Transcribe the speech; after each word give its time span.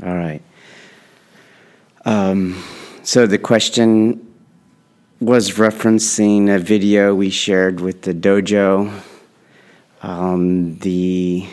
All 0.00 0.14
right. 0.14 0.42
Um, 2.04 2.62
so 3.02 3.26
the 3.26 3.38
question 3.38 4.32
was 5.20 5.52
referencing 5.52 6.54
a 6.54 6.58
video 6.60 7.16
we 7.16 7.30
shared 7.30 7.80
with 7.80 8.02
the 8.02 8.14
dojo. 8.14 8.92
Um, 10.02 10.78
the 10.78 11.48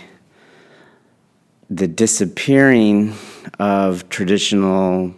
the 1.71 1.88
disappearing 1.88 3.16
of 3.58 4.08
traditional 4.09 5.16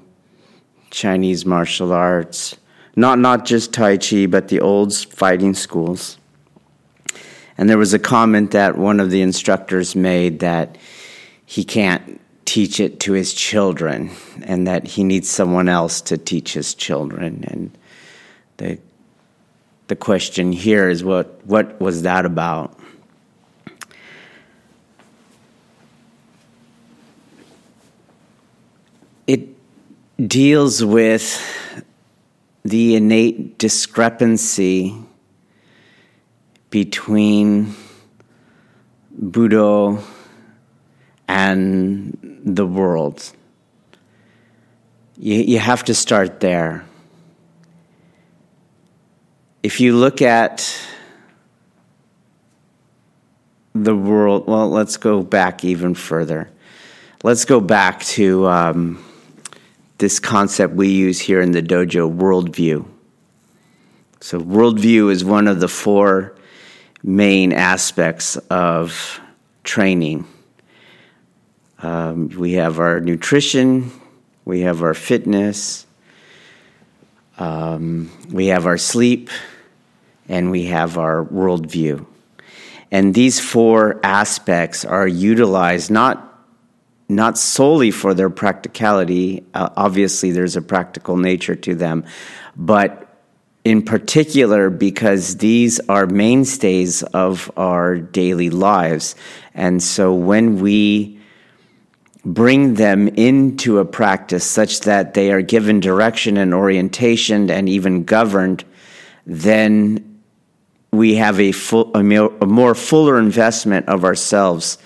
Chinese 0.90 1.46
martial 1.46 1.92
arts, 1.92 2.56
not 2.96 3.20
not 3.20 3.44
just 3.44 3.74
Tai 3.74 3.98
Chi, 3.98 4.26
but 4.26 4.48
the 4.48 4.62
old 4.62 4.96
fighting 4.96 5.54
schools. 5.54 6.18
And 7.58 7.70
there 7.70 7.78
was 7.78 7.94
a 7.94 8.00
comment 8.00 8.52
that 8.52 8.78
one 8.78 9.02
of 9.02 9.12
the 9.12 9.22
instructors 9.22 9.98
made 9.98 10.40
that 10.40 10.78
he 11.46 11.66
can't 11.66 12.22
teach 12.48 12.80
it 12.80 13.02
to 13.02 13.12
his 13.12 13.34
children 13.34 14.10
and 14.44 14.66
that 14.68 14.88
he 14.88 15.04
needs 15.04 15.30
someone 15.30 15.68
else 15.68 16.00
to 16.00 16.18
teach 16.18 16.54
his 16.54 16.74
children. 16.74 17.44
And 17.46 17.78
the, 18.56 18.80
the 19.88 19.98
question 19.98 20.54
here 20.54 20.90
is 20.90 21.04
what, 21.04 21.46
what 21.46 21.80
was 21.82 22.04
that 22.04 22.26
about? 22.26 22.80
It 29.28 29.50
deals 30.26 30.86
with 30.86 31.44
the 32.64 32.96
innate 32.96 33.58
discrepancy 33.58 34.96
between 36.70 37.76
Budo 39.22 40.02
and 41.28 42.42
the 42.46 42.66
world. 42.66 43.32
You, 45.18 45.36
you 45.36 45.60
have 45.60 45.84
to 45.86 45.94
start 45.94 46.40
there. 46.40 46.86
If 49.64 49.82
you 49.82 49.96
look 49.96 50.22
at 50.22 50.80
the 53.74 53.96
world, 53.96 54.48
well, 54.48 54.70
let's 54.70 54.98
go 54.98 55.24
back 55.24 55.64
even 55.64 55.94
further. 55.96 56.50
Let's 57.24 57.46
go 57.46 57.60
back 57.60 58.04
to 58.06 58.48
um, 58.48 59.04
this 59.98 60.20
concept 60.20 60.74
we 60.74 60.90
use 60.90 61.20
here 61.20 61.42
in 61.42 61.52
the 61.52 61.62
dojo 61.62 62.16
worldview. 62.16 62.88
So, 64.20 64.40
worldview 64.40 65.12
is 65.12 65.24
one 65.24 65.48
of 65.48 65.60
the 65.60 65.68
four 65.68 66.36
main 67.04 67.54
aspects 67.54 68.38
of 68.50 69.20
training. 69.64 70.26
Um, 71.80 72.30
we 72.30 72.54
have 72.54 72.80
our 72.80 73.00
nutrition, 73.00 73.92
we 74.46 74.62
have 74.62 74.82
our 74.82 74.94
fitness, 74.94 75.86
um, 77.38 78.10
we 78.32 78.48
have 78.48 78.66
our 78.66 78.78
sleep, 78.78 79.30
and 80.28 80.50
we 80.50 80.66
have 80.66 80.98
our 80.98 81.24
worldview. 81.24 82.06
And 82.92 83.14
these 83.14 83.40
four 83.40 84.00
aspects 84.04 84.86
are 84.86 85.08
utilized 85.08 85.92
not 85.92 86.24
not 87.10 87.38
solely 87.38 87.90
for 87.90 88.14
their 88.14 88.30
practicality. 88.30 89.42
Uh, 89.54 89.70
obviously, 89.78 90.32
there's 90.32 90.58
a 90.58 90.62
practical 90.62 91.16
nature 91.16 91.56
to 91.56 91.74
them, 91.74 92.04
but 92.58 93.08
in 93.64 93.82
particular 93.82 94.70
because 94.70 95.38
these 95.38 95.80
are 95.88 96.06
mainstays 96.06 97.04
of 97.04 97.50
our 97.56 97.98
daily 97.98 98.50
lives. 98.50 99.16
And 99.54 99.82
so 99.82 100.14
when 100.14 100.60
we 100.60 101.17
bring 102.28 102.74
them 102.74 103.08
into 103.08 103.80
a 103.80 103.86
practice 103.86 104.44
such 104.46 104.82
that 104.82 105.14
they 105.14 105.32
are 105.32 105.42
given 105.42 105.80
direction 105.80 106.36
and 106.36 106.54
orientation 106.54 107.50
and 107.50 107.70
even 107.70 108.04
governed, 108.04 108.66
then 109.26 110.22
we 110.92 111.16
have 111.16 111.40
a, 111.40 111.54
full, 111.54 111.90
a, 111.96 112.04
more, 112.04 112.76
fuller 112.76 113.18
investment 113.18 113.88
of 113.88 114.04
ourselves 114.04 114.78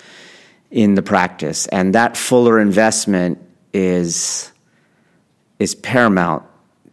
in 0.70 0.94
the 0.94 1.02
practice. 1.02 1.66
And 1.66 1.96
that 1.96 2.16
fuller 2.16 2.60
investment 2.60 3.38
is, 3.72 4.52
is 5.58 5.74
paramount 5.74 6.44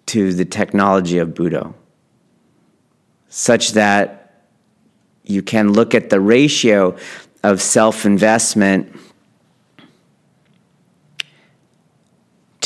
to 0.08 0.34
the 0.34 0.46
technology 0.46 1.20
of 1.20 1.30
Budo, 1.30 1.76
such 3.28 3.74
that 3.74 4.48
you 5.24 5.44
can 5.44 5.74
look 5.74 5.94
at 5.94 6.10
the 6.10 6.20
ratio 6.20 6.98
of 7.44 7.62
self 7.62 8.06
investment 8.06 8.96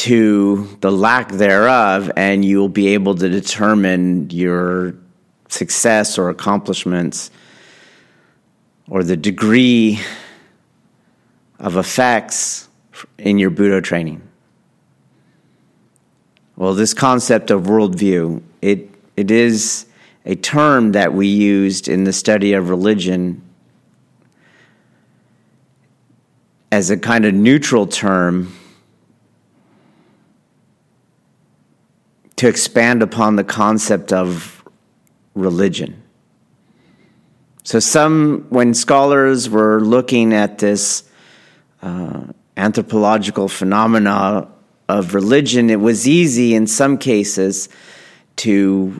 to 0.04 0.68
the 0.82 0.92
lack 0.92 1.32
thereof, 1.32 2.12
and 2.18 2.44
you'll 2.44 2.68
be 2.68 2.90
able 2.90 3.16
to 3.16 3.30
determine 3.30 4.30
your 4.32 4.94
success 5.48 6.18
or 6.18 6.28
accomplishments 6.28 7.32
or 8.90 9.02
the 9.02 9.16
degree 9.16 10.02
of 11.58 11.78
effects 11.78 12.68
in 13.18 13.40
your 13.40 13.50
Budo 13.50 13.82
training. 13.82 14.22
Well, 16.58 16.74
this 16.74 16.94
concept 16.94 17.50
of 17.50 17.62
worldview, 17.62 18.42
it, 18.62 18.90
it 19.16 19.32
is 19.32 19.86
a 20.26 20.36
term 20.36 20.92
that 20.92 21.14
we 21.14 21.28
used 21.28 21.88
in 21.88 22.04
the 22.04 22.12
study 22.12 22.52
of 22.52 22.70
religion 22.70 23.42
as 26.74 26.90
a 26.90 26.98
kind 26.98 27.24
of 27.24 27.34
neutral 27.34 27.88
term 27.88 28.54
to 32.38 32.48
expand 32.48 33.02
upon 33.02 33.36
the 33.36 33.44
concept 33.44 34.12
of 34.12 34.64
religion. 35.36 36.02
So, 37.64 37.80
some, 37.80 38.46
when 38.50 38.74
scholars 38.74 39.50
were 39.50 39.80
looking 39.80 40.34
at 40.34 40.60
this 40.60 41.04
uh, 41.82 42.24
anthropological 42.58 43.48
phenomena 43.48 44.50
of 44.90 45.14
religion, 45.14 45.70
it 45.70 45.80
was 45.80 46.08
easy 46.08 46.56
in 46.56 46.68
some 46.68 46.98
cases 46.98 47.70
to 48.38 49.00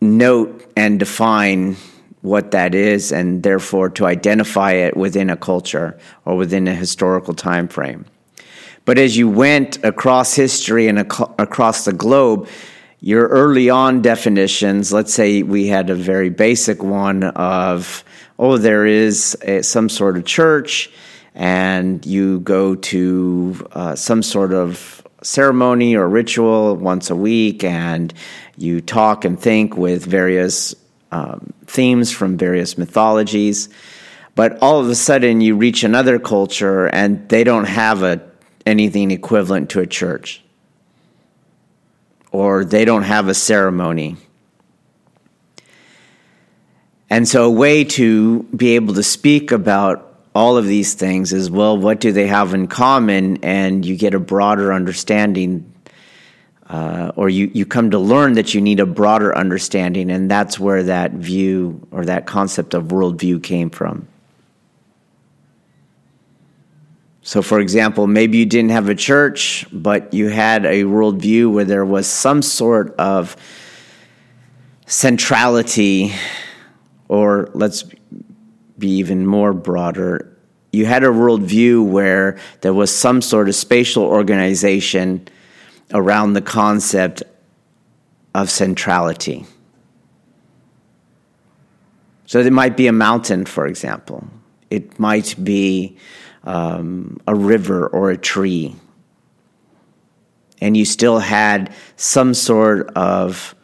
note 0.00 0.70
and 0.76 0.98
define 0.98 1.76
what 2.22 2.52
that 2.52 2.74
is 2.74 3.12
and 3.12 3.42
therefore 3.42 3.90
to 3.90 4.06
identify 4.06 4.72
it 4.72 4.96
within 4.96 5.28
a 5.28 5.36
culture 5.36 5.98
or 6.24 6.36
within 6.36 6.68
a 6.68 6.74
historical 6.74 7.34
time 7.34 7.66
frame. 7.66 8.04
But 8.84 8.98
as 8.98 9.16
you 9.16 9.28
went 9.28 9.84
across 9.84 10.34
history 10.34 10.88
and 10.88 10.98
ac- 10.98 11.32
across 11.38 11.84
the 11.84 11.92
globe, 11.92 12.48
your 13.00 13.28
early 13.28 13.70
on 13.70 14.02
definitions, 14.02 14.92
let's 14.92 15.12
say 15.12 15.42
we 15.42 15.66
had 15.66 15.90
a 15.90 15.94
very 15.94 16.30
basic 16.30 16.82
one 16.82 17.24
of, 17.24 18.04
oh, 18.38 18.58
there 18.58 18.86
is 18.86 19.36
a, 19.42 19.62
some 19.62 19.88
sort 19.88 20.16
of 20.16 20.24
church, 20.24 20.90
and 21.34 22.04
you 22.06 22.40
go 22.40 22.74
to 22.74 23.66
uh, 23.72 23.94
some 23.94 24.22
sort 24.22 24.52
of 24.52 25.06
ceremony 25.22 25.96
or 25.96 26.08
ritual 26.08 26.76
once 26.76 27.10
a 27.10 27.16
week, 27.16 27.64
and 27.64 28.12
you 28.56 28.80
talk 28.80 29.24
and 29.24 29.38
think 29.38 29.76
with 29.76 30.04
various 30.04 30.74
um, 31.10 31.52
themes 31.66 32.10
from 32.10 32.36
various 32.36 32.78
mythologies. 32.78 33.68
But 34.34 34.58
all 34.62 34.80
of 34.80 34.88
a 34.88 34.94
sudden, 34.94 35.40
you 35.40 35.56
reach 35.56 35.84
another 35.84 36.18
culture, 36.18 36.86
and 36.86 37.28
they 37.28 37.44
don't 37.44 37.66
have 37.66 38.02
a 38.02 38.31
anything 38.66 39.10
equivalent 39.10 39.70
to 39.70 39.80
a 39.80 39.86
church, 39.86 40.42
or 42.30 42.64
they 42.64 42.84
don't 42.84 43.02
have 43.02 43.28
a 43.28 43.34
ceremony. 43.34 44.16
And 47.10 47.28
so, 47.28 47.44
a 47.44 47.50
way 47.50 47.84
to 47.84 48.42
be 48.44 48.74
able 48.74 48.94
to 48.94 49.02
speak 49.02 49.52
about 49.52 50.12
all 50.34 50.56
of 50.56 50.66
these 50.66 50.94
things 50.94 51.32
is 51.32 51.50
well, 51.50 51.76
what 51.76 52.00
do 52.00 52.12
they 52.12 52.26
have 52.26 52.54
in 52.54 52.66
common? 52.66 53.38
And 53.44 53.84
you 53.84 53.96
get 53.96 54.14
a 54.14 54.18
broader 54.18 54.72
understanding, 54.72 55.70
uh, 56.68 57.12
or 57.16 57.28
you, 57.28 57.50
you 57.52 57.66
come 57.66 57.90
to 57.90 57.98
learn 57.98 58.34
that 58.34 58.54
you 58.54 58.60
need 58.60 58.80
a 58.80 58.86
broader 58.86 59.36
understanding. 59.36 60.10
And 60.10 60.30
that's 60.30 60.58
where 60.58 60.82
that 60.84 61.12
view 61.12 61.86
or 61.90 62.06
that 62.06 62.26
concept 62.26 62.72
of 62.74 62.84
worldview 62.84 63.42
came 63.42 63.68
from. 63.70 64.08
So, 67.24 67.40
for 67.40 67.60
example, 67.60 68.08
maybe 68.08 68.38
you 68.38 68.46
didn't 68.46 68.72
have 68.72 68.88
a 68.88 68.96
church, 68.96 69.64
but 69.72 70.12
you 70.12 70.28
had 70.28 70.66
a 70.66 70.82
worldview 70.82 71.52
where 71.52 71.64
there 71.64 71.84
was 71.84 72.08
some 72.08 72.42
sort 72.42 72.96
of 72.96 73.36
centrality, 74.86 76.12
or 77.08 77.48
let's 77.54 77.84
be 78.76 78.88
even 78.88 79.24
more 79.24 79.52
broader, 79.52 80.36
you 80.72 80.86
had 80.86 81.04
a 81.04 81.08
worldview 81.08 81.86
where 81.86 82.38
there 82.62 82.74
was 82.74 82.94
some 82.94 83.22
sort 83.22 83.48
of 83.48 83.54
spatial 83.54 84.02
organization 84.02 85.28
around 85.92 86.32
the 86.32 86.42
concept 86.42 87.22
of 88.34 88.50
centrality. 88.50 89.46
So 92.26 92.40
it 92.40 92.52
might 92.52 92.76
be 92.76 92.86
a 92.86 92.92
mountain, 92.92 93.44
for 93.44 93.66
example. 93.66 94.26
It 94.70 94.98
might 94.98 95.36
be 95.44 95.98
um, 96.44 97.20
a 97.26 97.34
river 97.34 97.86
or 97.86 98.10
a 98.10 98.16
tree. 98.16 98.74
And 100.60 100.76
you 100.76 100.84
still 100.84 101.18
had 101.18 101.72
some 101.96 102.34
sort 102.34 102.90
of 102.90 103.54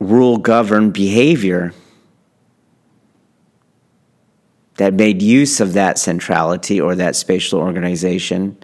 rule 0.00 0.38
governed 0.38 0.92
behavior 0.92 1.72
that 4.76 4.94
made 4.94 5.20
use 5.22 5.60
of 5.60 5.72
that 5.72 5.98
centrality 5.98 6.80
or 6.80 6.94
that 6.94 7.16
spatial 7.16 7.58
organization 7.58 8.56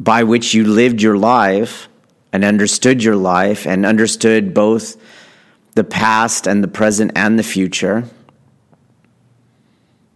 by 0.00 0.22
which 0.22 0.54
you 0.54 0.64
lived 0.64 1.02
your 1.02 1.18
life 1.18 1.88
and 2.32 2.44
understood 2.44 3.02
your 3.02 3.16
life 3.16 3.66
and 3.66 3.84
understood 3.84 4.54
both 4.54 4.96
the 5.74 5.84
past 5.84 6.46
and 6.46 6.62
the 6.62 6.68
present 6.68 7.12
and 7.14 7.38
the 7.38 7.42
future. 7.42 8.04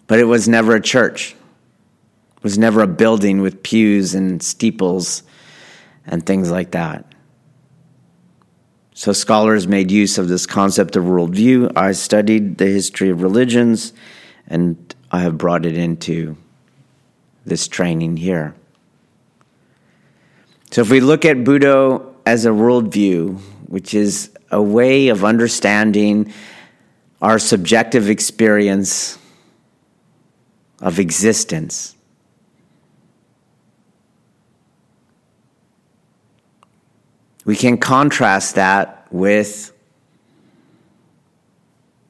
But 0.06 0.18
it 0.18 0.24
was 0.24 0.48
never 0.48 0.74
a 0.74 0.80
church. 0.80 1.36
It 2.36 2.42
was 2.42 2.58
never 2.58 2.82
a 2.82 2.86
building 2.86 3.40
with 3.40 3.62
pews 3.62 4.14
and 4.14 4.42
steeples 4.42 5.22
and 6.06 6.24
things 6.24 6.50
like 6.50 6.72
that. 6.72 7.06
So 8.94 9.12
scholars 9.12 9.66
made 9.66 9.90
use 9.90 10.18
of 10.18 10.28
this 10.28 10.46
concept 10.46 10.96
of 10.96 11.04
worldview. 11.04 11.76
I 11.76 11.92
studied 11.92 12.58
the 12.58 12.66
history 12.66 13.10
of 13.10 13.22
religions 13.22 13.92
and 14.46 14.94
I 15.10 15.20
have 15.20 15.38
brought 15.38 15.64
it 15.66 15.76
into 15.76 16.36
this 17.44 17.68
training 17.68 18.16
here. 18.18 18.54
So 20.70 20.80
if 20.80 20.90
we 20.90 21.00
look 21.00 21.24
at 21.24 21.38
Budo 21.38 22.14
as 22.24 22.46
a 22.46 22.50
worldview, 22.50 23.38
which 23.66 23.94
is 23.94 24.30
a 24.50 24.62
way 24.62 25.08
of 25.08 25.24
understanding 25.24 26.32
our 27.20 27.38
subjective 27.38 28.10
experience 28.10 29.18
of 30.82 30.98
existence. 30.98 31.94
We 37.44 37.56
can 37.56 37.78
contrast 37.78 38.56
that 38.56 39.06
with 39.10 39.72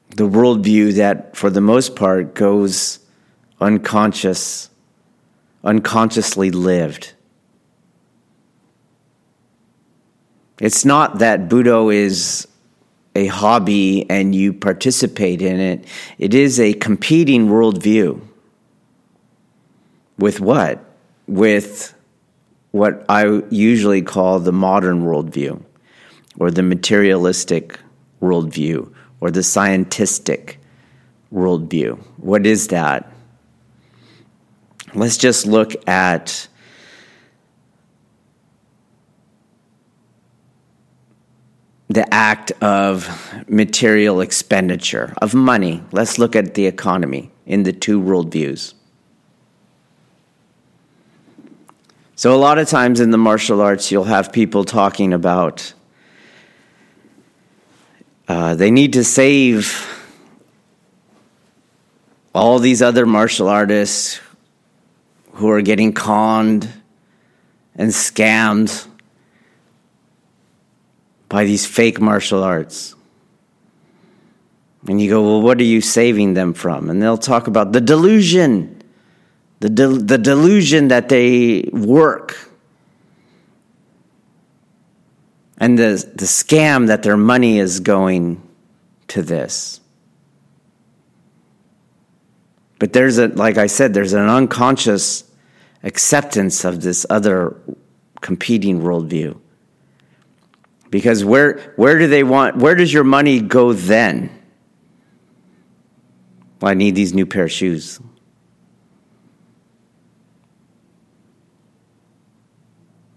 the 0.09 0.27
worldview 0.27 0.95
that, 0.95 1.35
for 1.35 1.49
the 1.49 1.61
most 1.61 1.95
part, 1.95 2.33
goes 2.33 2.99
unconscious, 3.61 4.69
unconsciously 5.63 6.51
lived. 6.51 7.13
It's 10.59 10.85
not 10.85 11.19
that 11.19 11.49
Budo 11.49 11.93
is 11.93 12.47
a 13.15 13.27
hobby 13.27 14.09
and 14.09 14.33
you 14.33 14.53
participate 14.53 15.41
in 15.41 15.59
it, 15.59 15.85
it 16.17 16.33
is 16.33 16.59
a 16.59 16.73
competing 16.73 17.47
worldview. 17.47 18.21
With 20.17 20.39
what? 20.39 20.83
With 21.27 21.93
what 22.71 23.05
I 23.07 23.41
usually 23.49 24.01
call 24.01 24.39
the 24.39 24.51
modern 24.51 25.03
worldview, 25.03 25.61
or 26.39 26.49
the 26.49 26.63
materialistic 26.63 27.79
worldview, 28.21 28.91
or 29.21 29.31
the 29.31 29.41
scientistic 29.41 30.55
worldview. 31.31 31.97
What 32.17 32.45
is 32.45 32.67
that? 32.69 33.11
Let's 34.95 35.17
just 35.17 35.45
look 35.47 35.73
at 35.87 36.47
the 41.89 42.11
act 42.13 42.51
of 42.61 43.07
material 43.47 44.21
expenditure, 44.21 45.13
of 45.21 45.35
money. 45.35 45.83
Let's 45.91 46.17
look 46.17 46.35
at 46.35 46.55
the 46.55 46.65
economy 46.65 47.31
in 47.45 47.63
the 47.63 47.73
two 47.73 48.01
worldviews. 48.01 48.73
So, 52.23 52.33
a 52.33 52.39
lot 52.39 52.57
of 52.57 52.69
times 52.69 53.01
in 53.01 53.11
the 53.11 53.17
martial 53.17 53.59
arts, 53.59 53.91
you'll 53.91 54.05
have 54.05 54.31
people 54.31 54.63
talking 54.63 55.11
about 55.11 55.73
uh, 58.29 58.55
they 58.55 58.71
need 58.71 58.93
to 58.93 59.03
save 59.03 59.85
all 62.33 62.59
these 62.59 62.81
other 62.81 63.05
martial 63.05 63.49
artists 63.49 64.21
who 65.33 65.49
are 65.49 65.61
getting 65.61 65.91
conned 65.91 66.69
and 67.75 67.91
scammed 67.91 68.87
by 71.27 71.43
these 71.43 71.65
fake 71.65 71.99
martial 71.99 72.41
arts. 72.41 72.95
And 74.87 75.01
you 75.01 75.09
go, 75.09 75.21
well, 75.23 75.41
what 75.41 75.59
are 75.59 75.65
you 75.65 75.81
saving 75.81 76.35
them 76.35 76.53
from? 76.53 76.89
And 76.89 77.03
they'll 77.03 77.17
talk 77.17 77.47
about 77.47 77.73
the 77.73 77.81
delusion, 77.81 78.72
the, 79.63 79.69
de- 79.69 79.87
the 79.87 80.17
delusion 80.17 80.89
that 80.89 81.07
they 81.07 81.69
work, 81.71 82.51
and 85.57 85.79
the, 85.79 86.05
the 86.15 86.25
scam 86.25 86.87
that 86.87 87.01
their 87.03 87.15
money 87.15 87.59
is 87.59 87.79
going 87.79 88.45
to 89.07 89.23
this. 89.23 89.79
But 92.77 92.91
there's 92.91 93.17
a, 93.17 93.29
like 93.29 93.57
I 93.57 93.67
said, 93.67 93.93
there's 93.93 94.11
an 94.11 94.27
unconscious 94.27 95.23
acceptance 95.81 96.65
of 96.65 96.81
this 96.81 97.05
other 97.09 97.55
competing 98.19 98.81
worldview. 98.81 99.39
Because 100.89 101.23
where, 101.23 101.73
where 101.77 101.97
do 101.97 102.07
they 102.07 102.25
want, 102.25 102.57
where 102.57 102.75
does 102.75 102.91
your 102.91 103.05
money 103.05 103.39
go 103.39 103.71
then? 103.71 104.29
Well, 106.59 106.69
I 106.69 106.73
need 106.73 106.95
these 106.95 107.13
new 107.13 107.25
pair 107.25 107.45
of 107.45 107.51
shoes. 107.53 108.01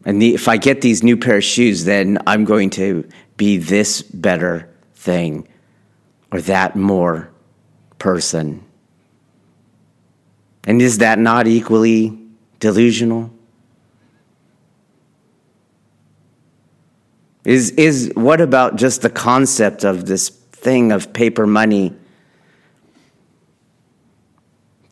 And 0.07 0.23
the, 0.23 0.35
if 0.35 0.47
I 0.47 0.57
get 0.57 0.81
these 0.83 1.03
new 1.03 1.17
pair 1.17 1.39
of 1.39 1.45
shoes, 1.45 1.85
then 1.85 2.19
I'm 2.29 2.45
going 2.45 2.71
to 2.71 3.07
be 3.37 3.59
this 3.59 4.03
better 4.03 4.71
thing 4.95 5.49
or 6.31 6.41
that 6.43 6.77
more 6.77 7.29
person. 7.99 8.65
And 10.65 10.81
is 10.81 10.99
that 10.99 11.19
not 11.19 11.49
equally 11.49 12.17
delusional? 12.61 13.33
Is, 17.45 17.71
is 17.73 18.13
what 18.15 18.41
about 18.41 18.77
just 18.77 19.03
the 19.03 19.11
concept 19.11 19.85
of 19.85 20.07
this 20.07 20.29
thing 20.29 20.93
of 20.93 21.13
paper 21.13 21.49
money? 21.49 21.93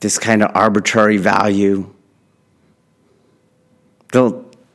This 0.01 0.19
kind 0.19 0.43
of 0.43 0.51
arbitrary 0.55 1.19
value. 1.19 1.93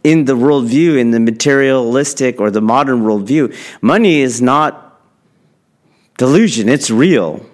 In 0.03 0.25
the 0.25 0.33
worldview, 0.33 0.97
in 0.97 1.11
the 1.11 1.19
materialistic 1.19 2.39
or 2.39 2.49
the 2.51 2.61
modern 2.61 3.03
worldview, 3.03 3.55
money 3.81 4.21
is 4.21 4.41
not 4.41 5.01
delusion, 6.17 6.69
it's 6.69 6.89
real. 6.89 7.45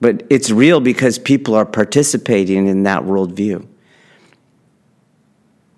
But 0.00 0.24
it's 0.28 0.50
real 0.50 0.80
because 0.80 1.18
people 1.18 1.54
are 1.54 1.64
participating 1.64 2.66
in 2.66 2.82
that 2.82 3.02
worldview. 3.02 3.66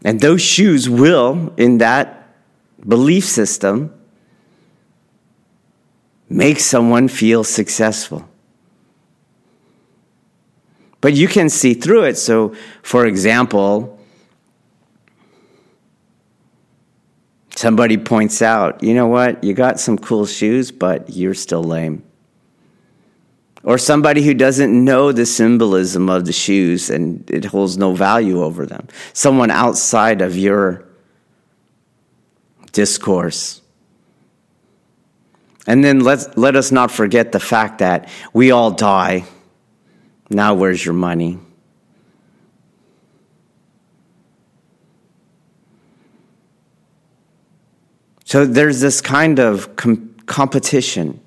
And 0.05 0.21
those 0.21 0.43
shoes 0.43 0.89
will, 0.89 1.53
in 1.57 1.79
that 1.79 2.35
belief 2.87 3.25
system, 3.25 3.93
make 6.29 6.61
someone 6.61 7.09
feel 7.09 7.45
successful. 7.45 8.29
But 11.01 11.15
you 11.15 11.29
can 11.29 11.49
see 11.49 11.75
through 11.75 12.05
it. 12.05 12.17
So, 12.17 12.55
for 12.83 13.07
example, 13.07 13.94
somebody 17.57 17.97
points 17.97 18.43
out, 18.43 18.83
you 18.83 18.95
know 18.95 19.07
what, 19.07 19.43
you 19.43 19.55
got 19.55 19.81
some 19.81 19.99
cool 19.99 20.27
shoes, 20.27 20.71
but 20.71 21.11
you're 21.11 21.35
still 21.35 21.65
lame 21.65 22.03
or 23.65 23.79
somebody 23.79 24.23
who 24.23 24.35
doesn't 24.35 24.85
know 24.85 25.11
the 25.11 25.25
symbolism 25.25 26.11
of 26.11 26.27
the 26.27 26.33
shoes 26.33 26.91
and 26.91 27.29
it 27.31 27.47
holds 27.47 27.79
no 27.79 27.95
value 27.95 28.43
over 28.43 28.67
them, 28.67 28.87
someone 29.15 29.51
outside 29.51 30.21
of 30.21 30.37
your 30.37 30.85
discourse. 32.73 33.63
And 35.67 35.83
then 35.83 36.01
let 36.01 36.37
let 36.37 36.57
us 36.57 36.71
not 36.71 36.91
forget 36.91 37.33
the 37.33 37.41
fact 37.41 37.79
that 37.79 38.11
we 38.35 38.51
all 38.51 38.71
die 38.71 39.25
Now, 40.31 40.55
where's 40.55 40.85
your 40.85 40.95
money? 40.95 41.39
So 48.25 48.47
there's 48.47 48.81
this 48.81 49.01
kind 49.01 49.39
of 49.39 49.77
com- 49.77 50.15
competition. 50.27 51.21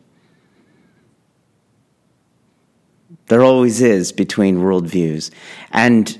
There 3.28 3.44
always 3.44 3.82
is 3.82 4.12
between 4.12 4.58
worldviews. 4.58 5.32
And 5.72 6.18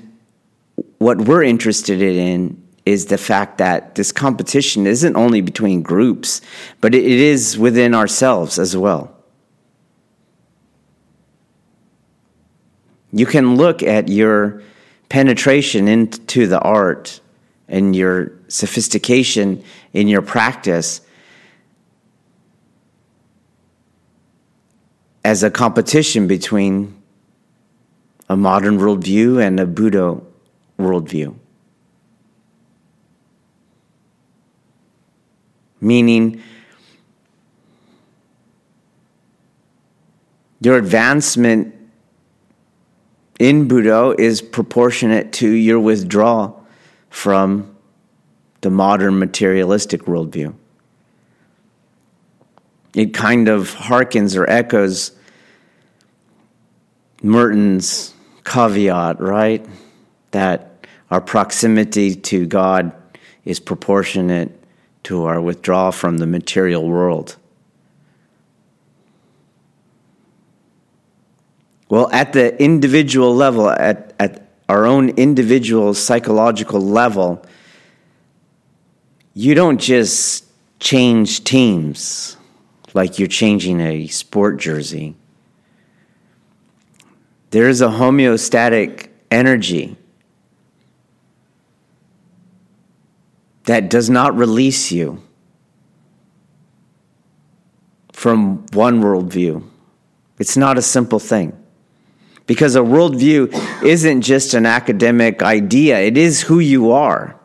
what 0.98 1.18
we're 1.18 1.42
interested 1.42 2.00
in 2.00 2.62
is 2.86 3.06
the 3.06 3.18
fact 3.18 3.58
that 3.58 3.96
this 3.96 4.12
competition 4.12 4.86
isn't 4.86 5.16
only 5.16 5.40
between 5.40 5.82
groups, 5.82 6.40
but 6.80 6.94
it 6.94 7.04
is 7.04 7.58
within 7.58 7.94
ourselves 7.94 8.58
as 8.58 8.76
well. 8.76 9.14
You 13.12 13.26
can 13.26 13.56
look 13.56 13.82
at 13.82 14.08
your 14.08 14.62
penetration 15.08 15.88
into 15.88 16.46
the 16.46 16.60
art 16.60 17.20
and 17.68 17.94
your 17.94 18.32
sophistication 18.48 19.62
in 19.92 20.08
your 20.08 20.22
practice 20.22 21.00
as 25.24 25.42
a 25.42 25.50
competition 25.50 26.26
between 26.26 27.02
a 28.28 28.36
modern 28.36 28.78
worldview 28.78 29.42
and 29.44 29.58
a 29.58 29.66
Budo 29.66 30.24
worldview. 30.78 31.34
Meaning, 35.80 36.42
your 40.60 40.76
advancement 40.76 41.74
in 43.38 43.68
Budo 43.68 44.18
is 44.18 44.42
proportionate 44.42 45.32
to 45.34 45.48
your 45.48 45.78
withdrawal 45.78 46.66
from 47.10 47.76
the 48.60 48.70
modern 48.70 49.18
materialistic 49.18 50.02
worldview. 50.02 50.54
It 52.94 53.14
kind 53.14 53.48
of 53.48 53.74
harkens 53.74 54.36
or 54.36 54.48
echoes 54.48 55.12
Merton's 57.22 58.14
caveat, 58.44 59.20
right? 59.20 59.64
That 60.32 60.86
our 61.10 61.20
proximity 61.20 62.14
to 62.14 62.46
God 62.46 62.92
is 63.44 63.60
proportionate 63.60 64.52
to 65.04 65.24
our 65.24 65.40
withdrawal 65.40 65.92
from 65.92 66.18
the 66.18 66.26
material 66.26 66.88
world. 66.88 67.36
Well, 71.88 72.10
at 72.12 72.34
the 72.34 72.60
individual 72.62 73.34
level, 73.34 73.70
at, 73.70 74.12
at 74.18 74.46
our 74.68 74.84
own 74.84 75.10
individual 75.10 75.94
psychological 75.94 76.80
level, 76.80 77.44
you 79.38 79.54
don't 79.54 79.78
just 79.78 80.46
change 80.80 81.44
teams 81.44 82.36
like 82.92 83.20
you're 83.20 83.28
changing 83.28 83.80
a 83.80 84.08
sport 84.08 84.58
jersey. 84.58 85.14
There 87.50 87.68
is 87.68 87.80
a 87.80 87.86
homeostatic 87.86 89.10
energy 89.30 89.96
that 93.66 93.88
does 93.88 94.10
not 94.10 94.36
release 94.36 94.90
you 94.90 95.22
from 98.12 98.66
one 98.72 99.00
worldview. 99.00 99.62
It's 100.40 100.56
not 100.56 100.76
a 100.78 100.82
simple 100.82 101.20
thing. 101.20 101.56
Because 102.46 102.74
a 102.74 102.80
worldview 102.80 103.84
isn't 103.84 104.22
just 104.22 104.54
an 104.54 104.66
academic 104.66 105.44
idea, 105.44 106.00
it 106.00 106.18
is 106.18 106.42
who 106.42 106.58
you 106.58 106.90
are. 106.90 107.38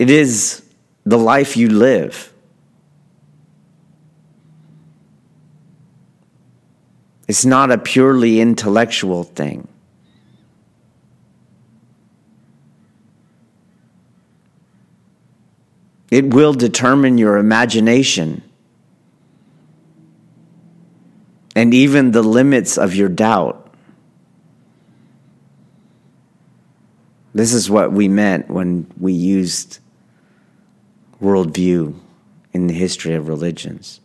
It 0.00 0.08
is 0.08 0.62
the 1.04 1.18
life 1.18 1.58
you 1.58 1.68
live. 1.68 2.32
It's 7.28 7.44
not 7.44 7.70
a 7.70 7.76
purely 7.76 8.40
intellectual 8.40 9.24
thing. 9.24 9.68
It 16.10 16.32
will 16.32 16.54
determine 16.54 17.18
your 17.18 17.36
imagination 17.36 18.42
and 21.54 21.74
even 21.74 22.12
the 22.12 22.22
limits 22.22 22.78
of 22.78 22.94
your 22.94 23.10
doubt. 23.10 23.70
This 27.34 27.52
is 27.52 27.68
what 27.68 27.92
we 27.92 28.08
meant 28.08 28.48
when 28.48 28.90
we 28.98 29.12
used 29.12 29.78
worldview 31.20 31.94
in 32.52 32.66
the 32.66 32.74
history 32.74 33.14
of 33.14 33.28
religions. 33.28 34.00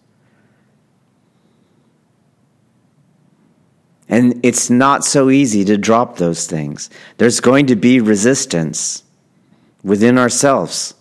And 4.07 4.39
it's 4.45 4.69
not 4.69 5.03
so 5.03 5.29
easy 5.29 5.65
to 5.65 5.77
drop 5.77 6.17
those 6.17 6.45
things. 6.45 6.89
There's 7.17 7.39
going 7.39 7.65
to 7.67 7.75
be 7.75 8.00
resistance 8.00 9.03
within 9.84 10.17
ourselves. 10.17 10.93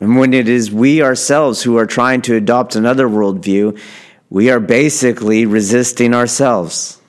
And 0.00 0.16
when 0.16 0.32
it 0.34 0.48
is 0.48 0.70
we 0.70 1.02
ourselves 1.02 1.62
who 1.62 1.76
are 1.78 1.86
trying 1.86 2.22
to 2.22 2.36
adopt 2.36 2.76
another 2.76 3.08
worldview, 3.08 3.80
we 4.28 4.50
are 4.50 4.60
basically 4.60 5.46
resisting 5.46 6.14
ourselves. 6.14 7.00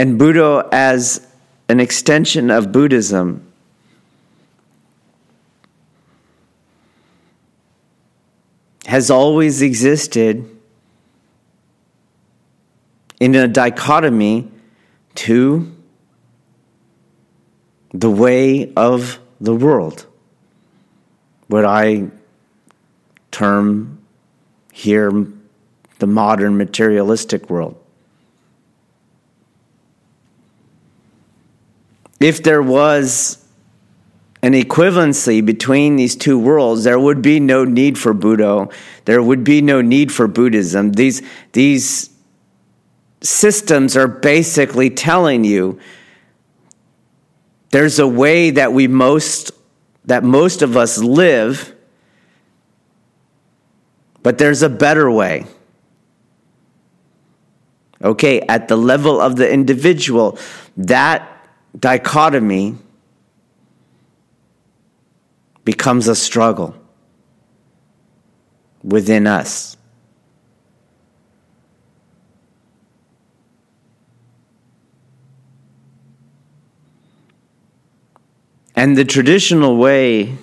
And 0.00 0.18
Budo, 0.18 0.66
as 0.72 1.28
an 1.68 1.78
extension 1.78 2.50
of 2.50 2.72
Buddhism, 2.72 3.52
has 8.86 9.10
always 9.10 9.60
existed 9.60 10.48
in 13.20 13.34
a 13.34 13.46
dichotomy 13.46 14.50
to 15.16 15.70
the 17.92 18.10
way 18.10 18.72
of 18.76 19.18
the 19.38 19.54
world. 19.54 20.06
What 21.48 21.66
I 21.66 22.08
term 23.30 23.98
here 24.72 25.26
the 25.98 26.06
modern 26.06 26.56
materialistic 26.56 27.50
world. 27.50 27.79
If 32.20 32.42
there 32.42 32.62
was 32.62 33.42
an 34.42 34.52
equivalency 34.52 35.44
between 35.44 35.96
these 35.96 36.14
two 36.14 36.38
worlds, 36.38 36.84
there 36.84 36.98
would 36.98 37.22
be 37.22 37.40
no 37.40 37.64
need 37.64 37.98
for 37.98 38.14
Budo. 38.14 38.72
There 39.06 39.22
would 39.22 39.42
be 39.42 39.60
no 39.60 39.80
need 39.80 40.12
for 40.12 40.28
Buddhism. 40.28 40.92
These, 40.92 41.22
these 41.52 42.10
systems 43.22 43.96
are 43.96 44.08
basically 44.08 44.90
telling 44.90 45.44
you 45.44 45.78
there's 47.70 47.98
a 47.98 48.08
way 48.08 48.50
that 48.50 48.72
we 48.72 48.88
most 48.88 49.52
that 50.06 50.24
most 50.24 50.62
of 50.62 50.76
us 50.76 50.98
live 50.98 51.74
but 54.22 54.38
there's 54.38 54.62
a 54.62 54.68
better 54.68 55.10
way 55.10 55.44
okay 58.02 58.40
at 58.42 58.68
the 58.68 58.76
level 58.76 59.20
of 59.20 59.36
the 59.36 59.50
individual 59.52 60.38
that 60.76 61.29
dichotomy 61.78 62.76
becomes 65.64 66.08
a 66.08 66.16
struggle 66.16 66.74
within 68.82 69.26
us. 69.26 69.76
And 78.74 78.96
the 78.96 79.04
traditional 79.04 79.76
way 79.76 80.38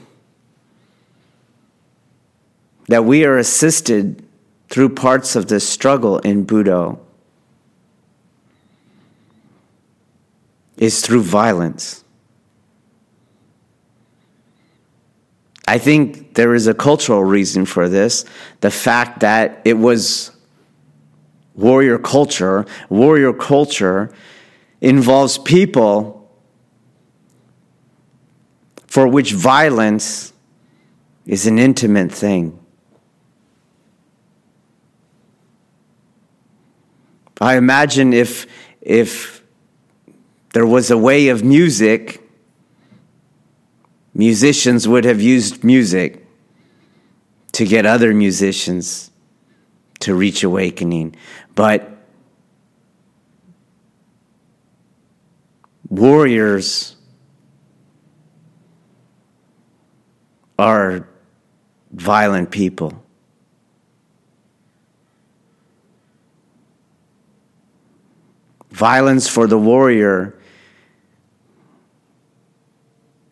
that 2.88 3.03
we 3.03 3.25
are 3.25 3.38
assisted 3.38 4.24
through 4.69 4.89
parts 4.89 5.36
of 5.36 5.48
this 5.48 5.67
struggle 5.67 6.19
in 6.19 6.46
Budo 6.46 7.00
is 10.77 11.01
through 11.01 11.24
violence. 11.24 12.03
I 15.67 15.77
think 15.79 16.36
there 16.36 16.55
is 16.55 16.67
a 16.67 16.74
cultural 16.74 17.24
reason 17.24 17.65
for 17.65 17.89
this. 17.89 18.24
The 18.62 18.72
fact 18.72 19.19
that 19.19 19.62
it 19.65 19.74
was 19.74 20.31
warrior 21.55 22.00
culture, 22.00 22.65
warrior 22.89 23.34
culture 23.34 24.13
involves 24.79 25.38
people 25.39 26.31
for 28.86 29.07
which 29.07 29.34
violence 29.34 30.31
is 31.25 31.46
an 31.46 31.60
intimate 31.60 32.12
thing. 32.12 32.57
I 37.41 37.57
imagine 37.57 38.13
if, 38.13 38.48
if 38.81 39.37
there 40.57 40.65
was 40.65 40.89
a 40.89 40.97
way 40.97 41.27
of 41.27 41.43
music, 41.43 42.19
musicians 44.15 44.87
would 44.87 45.05
have 45.05 45.21
used 45.21 45.63
music 45.63 46.25
to 47.51 47.63
get 47.63 47.85
other 47.85 48.11
musicians 48.11 49.11
to 49.99 50.15
reach 50.15 50.43
awakening. 50.43 51.15
But 51.53 51.87
warriors 55.89 56.95
are 60.57 61.07
violent 61.91 62.49
people. 62.49 63.03
Violence 68.71 69.27
for 69.27 69.45
the 69.45 69.59
warrior 69.59 70.33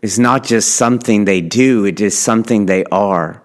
is 0.06 0.20
not 0.20 0.44
just 0.44 0.76
something 0.76 1.26
they 1.26 1.42
do, 1.42 1.84
it 1.84 2.00
is 2.00 2.16
something 2.16 2.68
they 2.68 2.84
are. 2.92 3.42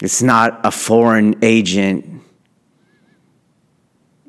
It's 0.00 0.22
not 0.22 0.62
a 0.64 0.70
foreign 0.70 1.34
agent. 1.42 2.22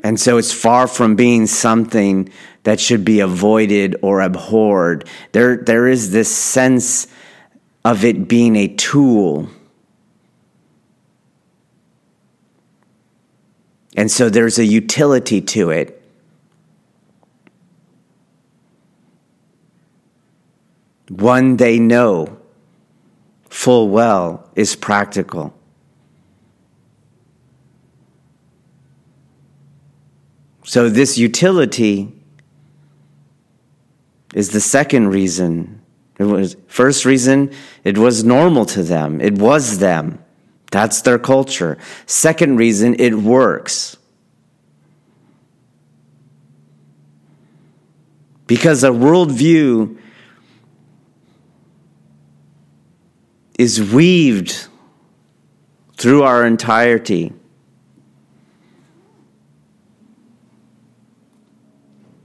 And 0.03 0.19
so 0.19 0.37
it's 0.37 0.51
far 0.51 0.85
from 0.85 1.15
being 1.15 1.47
something 1.47 2.27
that 2.63 2.81
should 2.81 3.05
be 3.05 3.21
avoided 3.21 3.95
or 4.01 4.19
abhorred. 4.19 5.07
There, 5.31 5.55
there 5.55 5.87
is 5.87 6.11
this 6.11 6.35
sense 6.35 7.07
of 7.85 8.03
it 8.03 8.27
being 8.27 8.57
a 8.57 8.67
tool. 8.67 9.47
And 13.95 14.11
so 14.11 14.29
there's 14.29 14.59
a 14.59 14.65
utility 14.65 15.39
to 15.39 15.69
it. 15.69 16.00
One 21.11 21.57
they 21.57 21.77
know 21.77 22.37
full 23.49 23.89
well 23.89 24.49
is 24.55 24.77
practical. 24.77 25.53
So, 30.63 30.87
this 30.87 31.17
utility 31.17 32.13
is 34.33 34.51
the 34.51 34.61
second 34.61 35.09
reason. 35.09 35.81
It 36.17 36.23
was 36.23 36.55
first 36.67 37.03
reason 37.03 37.51
it 37.83 37.97
was 37.97 38.23
normal 38.23 38.63
to 38.67 38.81
them. 38.81 39.19
It 39.19 39.37
was 39.37 39.79
them. 39.79 40.23
That's 40.71 41.01
their 41.01 41.19
culture. 41.19 41.77
Second 42.05 42.55
reason 42.55 42.95
it 42.97 43.15
works. 43.15 43.97
Because 48.47 48.85
a 48.85 48.91
worldview 48.91 49.97
is 53.61 53.93
weaved 53.93 54.67
through 55.95 56.23
our 56.23 56.47
entirety. 56.47 57.31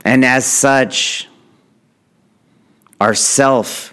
And 0.02 0.24
as 0.24 0.46
such, 0.46 1.28
our 2.98 3.14
self 3.14 3.92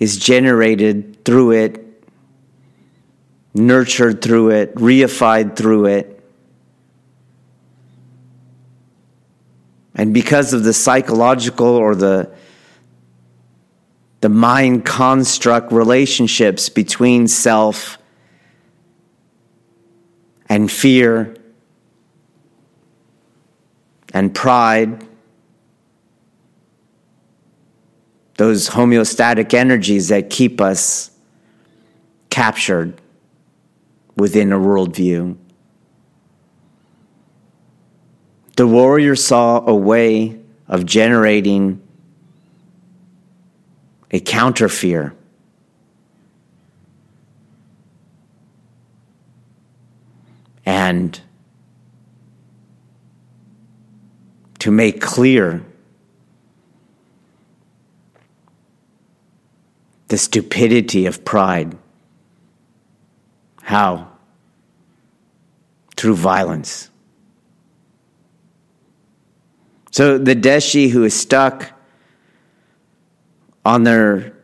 is 0.00 0.16
generated 0.16 1.24
through 1.24 1.52
it, 1.52 2.04
nurtured 3.54 4.20
through 4.20 4.50
it, 4.50 4.74
reified 4.74 5.54
through 5.54 5.86
it. 5.86 6.24
And 9.94 10.12
because 10.12 10.52
of 10.52 10.64
the 10.64 10.72
psychological 10.72 11.68
or 11.68 11.94
the, 11.94 12.34
the 14.24 14.30
mind 14.30 14.86
construct 14.86 15.70
relationships 15.70 16.70
between 16.70 17.28
self 17.28 17.98
and 20.48 20.72
fear 20.72 21.36
and 24.14 24.34
pride 24.34 25.06
those 28.38 28.70
homeostatic 28.70 29.52
energies 29.52 30.08
that 30.08 30.30
keep 30.30 30.58
us 30.58 31.10
captured 32.30 32.98
within 34.16 34.54
a 34.54 34.58
worldview. 34.58 35.36
The 38.56 38.66
warrior 38.66 39.16
saw 39.16 39.66
a 39.66 39.76
way 39.76 40.40
of 40.66 40.86
generating 40.86 41.83
a 44.14 44.20
counter 44.20 44.68
fear. 44.68 45.12
And 50.64 51.20
to 54.60 54.70
make 54.70 55.00
clear 55.00 55.64
the 60.06 60.16
stupidity 60.16 61.06
of 61.06 61.24
pride. 61.24 61.76
How? 63.62 64.12
Through 65.96 66.14
violence. 66.14 66.88
So 69.90 70.18
the 70.18 70.36
Deshi 70.36 70.90
who 70.90 71.02
is 71.02 71.14
stuck 71.14 71.73
on 73.64 73.84
their 73.84 74.34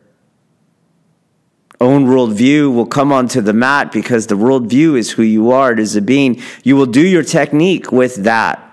own 1.79 2.05
worldview 2.05 2.73
will 2.73 2.85
come 2.85 3.11
onto 3.11 3.41
the 3.41 3.53
mat 3.53 3.91
because 3.91 4.27
the 4.27 4.35
worldview 4.35 4.97
is 4.97 5.11
who 5.11 5.23
you 5.23 5.51
are. 5.51 5.71
It 5.71 5.79
is 5.79 5.95
a 5.95 6.01
being. 6.01 6.39
You 6.63 6.75
will 6.75 6.85
do 6.85 7.05
your 7.05 7.23
technique 7.23 7.91
with 7.91 8.23
that. 8.23 8.67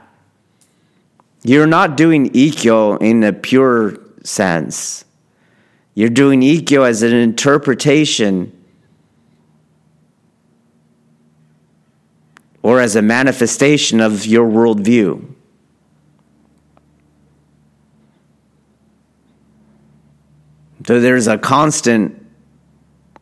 You're 1.42 1.66
not 1.66 1.96
doing 1.96 2.30
ikkyo 2.30 3.00
in 3.00 3.24
a 3.24 3.32
pure 3.32 3.98
sense. 4.22 5.04
You're 5.94 6.10
doing 6.10 6.42
ikkyo 6.42 6.86
as 6.86 7.02
an 7.02 7.14
interpretation 7.14 8.52
or 12.62 12.80
as 12.80 12.94
a 12.96 13.02
manifestation 13.02 14.00
of 14.00 14.26
your 14.26 14.48
worldview. 14.48 15.34
So 20.88 21.00
there's 21.00 21.26
a 21.26 21.36
constant 21.36 22.26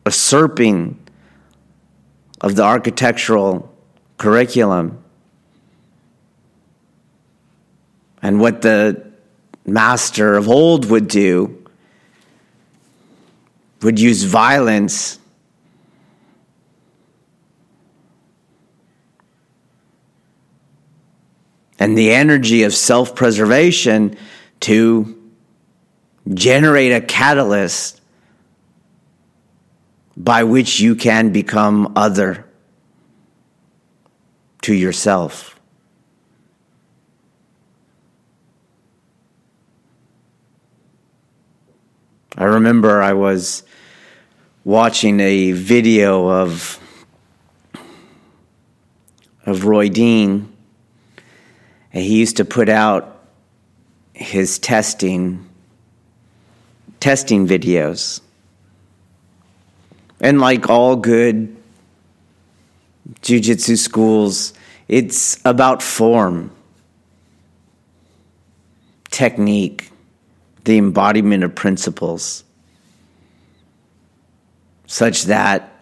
usurping 0.05 0.97
of 2.39 2.55
the 2.55 2.63
architectural 2.63 3.75
curriculum. 4.17 5.03
And 8.21 8.39
what 8.39 8.61
the 8.61 9.11
master 9.65 10.37
of 10.37 10.47
old 10.47 10.89
would 10.89 11.09
do 11.09 11.61
would 13.81 13.99
use 13.99 14.23
violence 14.23 15.19
and 21.77 21.97
the 21.97 22.13
energy 22.13 22.63
of 22.63 22.73
self 22.73 23.13
preservation 23.13 24.15
to 24.61 25.16
generate 26.33 26.91
a 26.91 27.01
catalyst 27.01 28.01
by 30.15 30.43
which 30.43 30.79
you 30.79 30.95
can 30.95 31.31
become 31.31 31.93
other 31.95 32.45
to 34.61 34.73
yourself. 34.73 35.59
I 42.35 42.43
remember 42.43 43.01
I 43.01 43.13
was 43.13 43.63
watching 44.63 45.19
a 45.19 45.53
video 45.53 46.29
of 46.29 46.79
of 49.45 49.63
Roy 49.65 49.87
Dean, 49.87 50.51
and 51.93 52.03
he 52.03 52.19
used 52.19 52.37
to 52.37 52.45
put 52.45 52.67
out 52.67 53.23
his 54.13 54.59
testing 54.59 55.46
testing 57.07 57.47
videos. 57.47 58.19
And 60.19 60.41
like 60.41 60.69
all 60.69 60.97
good 60.97 61.55
jujitsu 63.21 63.77
schools, 63.77 64.53
it's 64.89 65.39
about 65.45 65.81
form, 65.81 66.51
technique, 69.09 69.89
the 70.65 70.77
embodiment 70.77 71.45
of 71.45 71.55
principles 71.55 72.43
such 74.85 75.23
that 75.23 75.79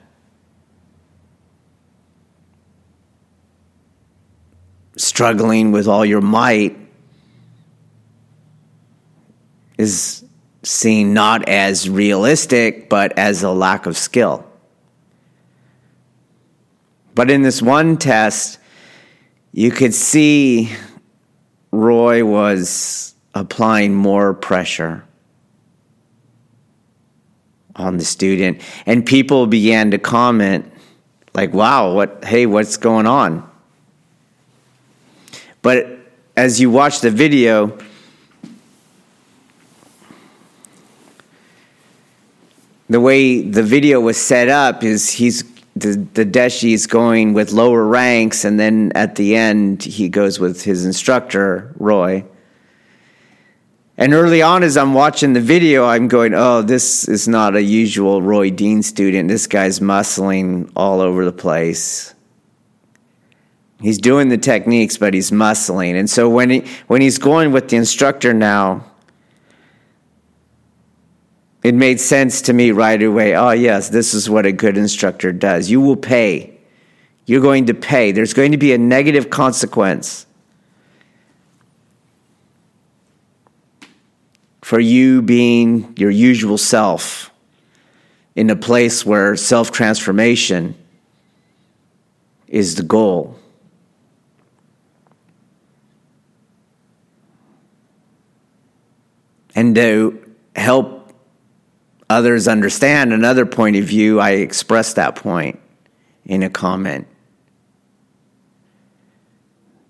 struggling 4.96 5.72
with 5.72 5.88
all 5.88 6.06
your 6.06 6.22
might 6.22 6.78
is 9.80 10.25
seen 10.65 11.13
not 11.13 11.47
as 11.47 11.89
realistic, 11.89 12.89
but 12.89 13.17
as 13.17 13.43
a 13.43 13.51
lack 13.51 13.86
of 13.86 13.95
skill. 13.95 14.45
But 17.13 17.32
in 17.32 17.43
this 17.43 17.62
one 17.62 17.97
test, 17.97 18.60
you 19.54 19.71
could 19.71 19.93
see 19.93 20.73
Roy 21.71 22.25
was 22.25 23.15
applying 23.34 23.93
more 23.93 24.34
pressure 24.34 25.06
on 27.75 27.97
the 27.97 28.06
student, 28.06 28.62
and 28.86 29.06
people 29.06 29.47
began 29.47 29.91
to 29.91 29.97
comment, 29.97 30.71
like, 31.34 31.54
wow, 31.54 31.93
what, 31.93 32.23
hey, 32.23 32.45
what's 32.45 32.78
going 32.78 33.06
on? 33.06 33.49
But 35.62 35.99
as 36.38 36.60
you 36.60 36.69
watch 36.69 37.01
the 37.01 37.12
video, 37.12 37.78
the 42.89 43.00
way 43.00 43.41
the 43.41 43.63
video 43.63 44.00
was 44.00 44.17
set 44.17 44.48
up 44.48 44.84
is 44.84 45.12
he's 45.12 45.43
the, 45.76 46.08
the 46.13 46.26
deshi 46.26 46.74
is 46.74 46.88
going 46.88 47.34
with 47.34 47.52
lower 47.52 47.86
ranks 47.86 48.45
and 48.45 48.60
then 48.60 48.91
at 48.95 49.15
the 49.15 49.36
end 49.36 49.84
he 49.84 50.08
goes 50.08 50.39
with 50.39 50.63
his 50.63 50.86
instructor 50.86 51.74
roy. 51.78 52.24
And 53.98 54.13
early 54.13 54.41
on 54.41 54.63
as 54.63 54.78
i'm 54.78 54.93
watching 54.93 55.34
the 55.34 55.41
video 55.41 55.86
i'm 55.86 56.08
going 56.08 56.34
oh 56.34 56.62
this 56.62 57.08
is 57.08 57.28
not 57.28 57.56
a 57.56 57.63
usual 57.63 58.21
roy 58.21 58.50
dean 58.52 58.84
student. 58.84 59.30
This 59.30 59.48
guy's 59.48 59.80
muscling 59.80 60.71
all 60.76 61.02
over 61.02 61.26
the 61.26 61.34
place. 61.34 62.13
He's 63.82 63.98
doing 63.98 64.30
the 64.30 64.38
techniques 64.38 64.98
but 64.98 65.13
he's 65.13 65.32
muscling. 65.32 65.95
And 65.95 66.10
so 66.10 66.30
when 66.30 66.50
he 66.50 66.60
when 66.88 67.02
he's 67.02 67.17
going 67.17 67.52
with 67.52 67.69
the 67.69 67.78
instructor 67.78 68.34
now 68.34 68.86
it 71.65 71.73
made 71.73 71.99
sense 71.99 72.43
to 72.43 72.54
me 72.54 72.69
right 72.69 73.01
away. 73.01 73.36
Oh, 73.36 73.49
yes, 73.49 73.89
this 73.89 74.13
is 74.13 74.30
what 74.30 74.45
a 74.45 74.51
good 74.51 74.78
instructor 74.78 75.32
does. 75.32 75.67
You 75.67 75.82
will 75.82 75.95
pay. 75.95 76.60
You're 77.25 77.41
going 77.41 77.65
to 77.65 77.73
pay. 77.73 78.12
There's 78.12 78.36
going 78.36 78.51
to 78.51 78.58
be 78.60 78.71
a 78.73 78.78
negative 78.78 79.32
consequence 79.32 80.28
for 84.62 84.80
you 84.80 85.23
being 85.23 85.95
your 85.97 86.12
usual 86.12 86.60
self 86.60 87.32
in 88.36 88.51
a 88.51 88.56
place 88.56 89.04
where 89.04 89.36
self 89.36 89.71
transformation 89.71 90.75
is 92.47 92.75
the 92.75 92.84
goal. 92.84 93.39
And 99.56 99.73
to 99.73 100.36
help 100.56 100.95
others 102.15 102.47
understand 102.47 103.12
another 103.12 103.45
point 103.45 103.75
of 103.75 103.84
view, 103.84 104.21
I 104.21 104.32
express 104.32 104.93
that 104.93 105.17
point 105.17 105.60
in 106.25 106.43
a 106.43 106.49
comment 106.49 107.08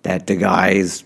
that 0.01 0.25
the 0.25 0.35
guy 0.35 0.71
is 0.71 1.03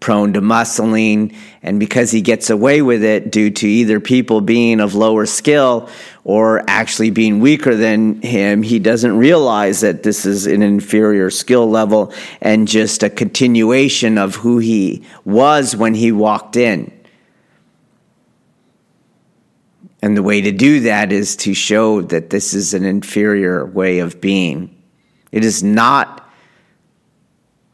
prone 0.00 0.34
to 0.34 0.42
muscling, 0.42 1.34
and 1.62 1.80
because 1.80 2.10
he 2.10 2.20
gets 2.20 2.50
away 2.50 2.82
with 2.82 3.02
it 3.02 3.32
due 3.32 3.50
to 3.50 3.66
either 3.66 3.98
people 3.98 4.42
being 4.42 4.78
of 4.78 4.94
lower 4.94 5.24
skill 5.24 5.88
or 6.22 6.62
actually 6.68 7.10
being 7.10 7.40
weaker 7.40 7.74
than 7.74 8.20
him, 8.20 8.62
he 8.62 8.78
doesn't 8.78 9.16
realize 9.16 9.80
that 9.80 10.02
this 10.02 10.26
is 10.26 10.46
an 10.46 10.62
inferior 10.62 11.30
skill 11.30 11.68
level 11.68 12.12
and 12.42 12.68
just 12.68 13.02
a 13.02 13.10
continuation 13.10 14.18
of 14.18 14.36
who 14.36 14.58
he 14.58 15.02
was 15.24 15.74
when 15.74 15.94
he 15.94 16.12
walked 16.12 16.56
in. 16.56 16.92
And 20.00 20.16
the 20.16 20.22
way 20.22 20.40
to 20.40 20.52
do 20.52 20.80
that 20.80 21.12
is 21.12 21.36
to 21.36 21.54
show 21.54 22.02
that 22.02 22.30
this 22.30 22.54
is 22.54 22.72
an 22.74 22.84
inferior 22.84 23.66
way 23.66 23.98
of 23.98 24.20
being. 24.20 24.80
It 25.32 25.44
is 25.44 25.62
not 25.62 26.28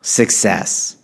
success. 0.01 0.97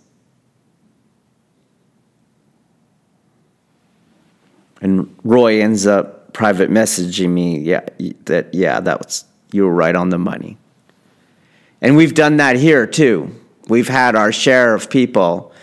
And 4.81 5.15
Roy 5.23 5.61
ends 5.61 5.85
up 5.85 6.33
private 6.33 6.71
messaging 6.71 7.29
me, 7.29 7.59
yeah, 7.59 7.81
that 8.25 8.53
yeah, 8.53 8.79
that 8.79 8.99
was 8.99 9.25
you 9.51 9.63
were 9.63 9.73
right 9.73 9.95
on 9.95 10.09
the 10.09 10.17
money. 10.17 10.57
And 11.81 11.95
we've 11.95 12.13
done 12.13 12.37
that 12.37 12.55
here 12.55 12.87
too. 12.87 13.35
We've 13.67 13.87
had 13.87 14.15
our 14.15 14.31
share 14.31 14.73
of 14.73 14.89
people 14.89 15.53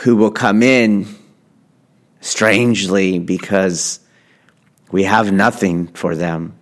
who 0.00 0.16
will 0.16 0.30
come 0.30 0.62
in 0.62 1.06
strangely 2.20 3.18
because 3.18 4.00
we 4.92 5.04
have 5.04 5.32
nothing 5.32 5.88
for 5.88 6.14
them. 6.14 6.54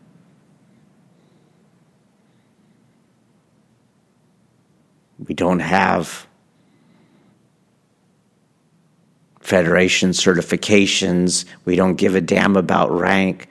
We 5.27 5.35
don't 5.35 5.59
have 5.59 6.27
federation 9.41 10.11
certifications. 10.11 11.45
We 11.65 11.75
don't 11.75 11.97
give 11.97 12.15
a 12.15 12.21
damn 12.21 12.57
about 12.57 12.91
rank. 12.93 13.49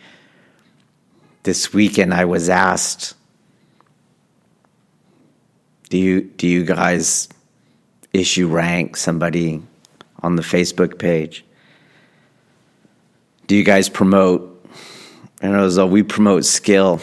This 1.44 1.74
weekend 1.74 2.14
I 2.14 2.26
was 2.26 2.50
asked, 2.50 3.16
do 5.90 5.98
you 5.98 6.22
do 6.22 6.48
you 6.48 6.64
guys 6.64 7.28
issue 8.14 8.48
rank 8.48 8.96
somebody 8.96 9.62
on 10.24 10.38
the 10.38 10.42
Facebook 10.42 10.98
page? 10.98 11.44
Do 13.48 13.56
you 13.56 13.64
guys 13.64 13.90
promote 13.90 14.49
and 15.42 15.54
it 15.54 15.58
was 15.58 15.78
a 15.78 15.86
we 15.86 16.04
promote 16.04 16.46
skill, 16.46 17.02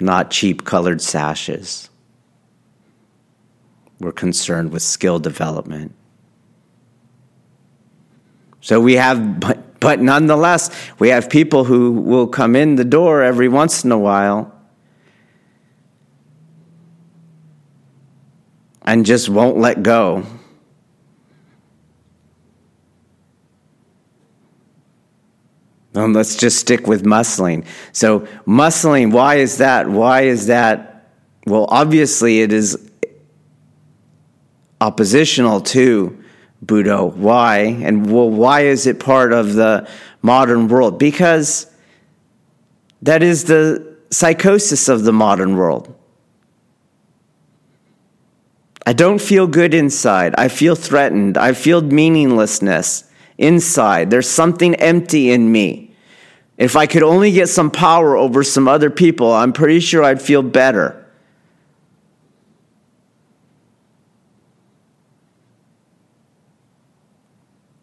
not 0.00 0.30
cheap 0.30 0.64
colored 0.64 1.00
sashes. 1.00 1.90
We're 4.00 4.12
concerned 4.12 4.72
with 4.72 4.82
skill 4.82 5.18
development. 5.18 5.94
So 8.60 8.80
we 8.80 8.94
have, 8.94 9.40
but, 9.40 9.80
but 9.80 10.00
nonetheless, 10.00 10.70
we 10.98 11.08
have 11.10 11.28
people 11.28 11.64
who 11.64 11.92
will 11.92 12.26
come 12.26 12.56
in 12.56 12.76
the 12.76 12.84
door 12.84 13.22
every 13.22 13.48
once 13.48 13.84
in 13.84 13.92
a 13.92 13.98
while 13.98 14.52
and 18.82 19.06
just 19.06 19.28
won't 19.28 19.56
let 19.56 19.82
go. 19.82 20.24
Let's 25.94 26.36
just 26.36 26.58
stick 26.58 26.86
with 26.86 27.04
muscling. 27.04 27.66
So, 27.92 28.20
muscling, 28.46 29.12
why 29.12 29.36
is 29.36 29.58
that? 29.58 29.88
Why 29.88 30.22
is 30.22 30.46
that? 30.46 31.10
Well, 31.46 31.66
obviously, 31.68 32.40
it 32.40 32.52
is 32.52 32.90
oppositional 34.80 35.60
to 35.60 36.22
Budo. 36.64 37.14
Why? 37.14 37.58
And 37.58 38.10
well, 38.10 38.30
why 38.30 38.62
is 38.62 38.86
it 38.86 39.00
part 39.00 39.32
of 39.32 39.54
the 39.54 39.88
modern 40.22 40.68
world? 40.68 40.98
Because 40.98 41.66
that 43.02 43.22
is 43.22 43.44
the 43.44 43.96
psychosis 44.10 44.88
of 44.88 45.04
the 45.04 45.12
modern 45.12 45.56
world. 45.56 45.94
I 48.86 48.92
don't 48.92 49.20
feel 49.20 49.46
good 49.46 49.74
inside. 49.74 50.34
I 50.38 50.48
feel 50.48 50.74
threatened. 50.74 51.36
I 51.36 51.52
feel 51.52 51.80
meaninglessness 51.82 53.04
inside. 53.38 54.10
There's 54.10 54.28
something 54.28 54.74
empty 54.76 55.30
in 55.30 55.50
me. 55.50 55.81
If 56.62 56.76
I 56.76 56.86
could 56.86 57.02
only 57.02 57.32
get 57.32 57.48
some 57.48 57.72
power 57.72 58.16
over 58.16 58.44
some 58.44 58.68
other 58.68 58.88
people, 58.88 59.32
I'm 59.32 59.52
pretty 59.52 59.80
sure 59.80 60.04
I'd 60.04 60.22
feel 60.22 60.42
better. 60.42 61.04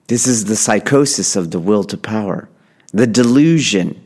This 0.08 0.28
is 0.28 0.46
the 0.46 0.56
psychosis 0.56 1.36
of 1.36 1.52
the 1.52 1.60
will 1.60 1.84
to 1.84 1.98
power, 1.98 2.48
the 2.94 3.06
delusion. 3.06 4.02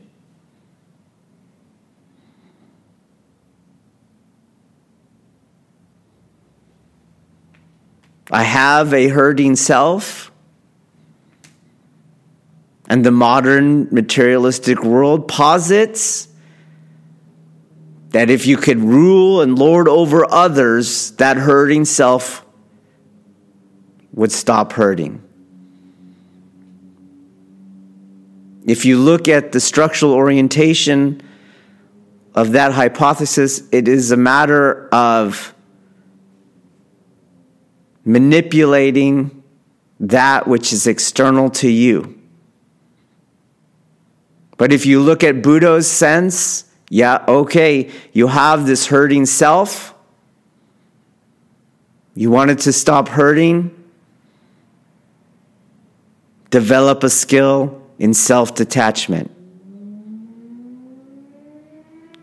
I 8.28 8.42
have 8.42 8.92
a 8.92 9.06
hurting 9.06 9.54
self. 9.54 10.32
And 12.88 13.04
the 13.04 13.10
modern 13.10 13.88
materialistic 13.90 14.84
world 14.84 15.26
posits 15.26 16.28
that 18.10 18.30
if 18.30 18.46
you 18.46 18.56
could 18.56 18.78
rule 18.78 19.40
and 19.40 19.58
lord 19.58 19.88
over 19.88 20.30
others, 20.30 21.12
that 21.12 21.36
hurting 21.36 21.84
self 21.84 22.44
would 24.12 24.30
stop 24.30 24.72
hurting. 24.72 25.20
If 28.64 28.84
you 28.84 28.98
look 28.98 29.28
at 29.28 29.52
the 29.52 29.60
structural 29.60 30.12
orientation 30.12 31.20
of 32.34 32.52
that 32.52 32.72
hypothesis, 32.72 33.62
it 33.72 33.88
is 33.88 34.10
a 34.10 34.16
matter 34.16 34.88
of 34.88 35.54
manipulating 38.04 39.42
that 40.00 40.46
which 40.46 40.72
is 40.72 40.86
external 40.86 41.50
to 41.50 41.68
you. 41.68 42.18
But 44.56 44.72
if 44.72 44.86
you 44.86 45.00
look 45.00 45.24
at 45.24 45.42
Budo's 45.42 45.90
sense, 45.90 46.64
yeah, 46.88 47.24
okay, 47.26 47.90
you 48.12 48.28
have 48.28 48.66
this 48.66 48.86
hurting 48.86 49.26
self. 49.26 49.94
You 52.14 52.30
wanted 52.30 52.60
to 52.60 52.72
stop 52.72 53.08
hurting. 53.08 53.74
Develop 56.50 57.02
a 57.02 57.10
skill 57.10 57.82
in 57.98 58.14
self 58.14 58.54
detachment. 58.54 59.30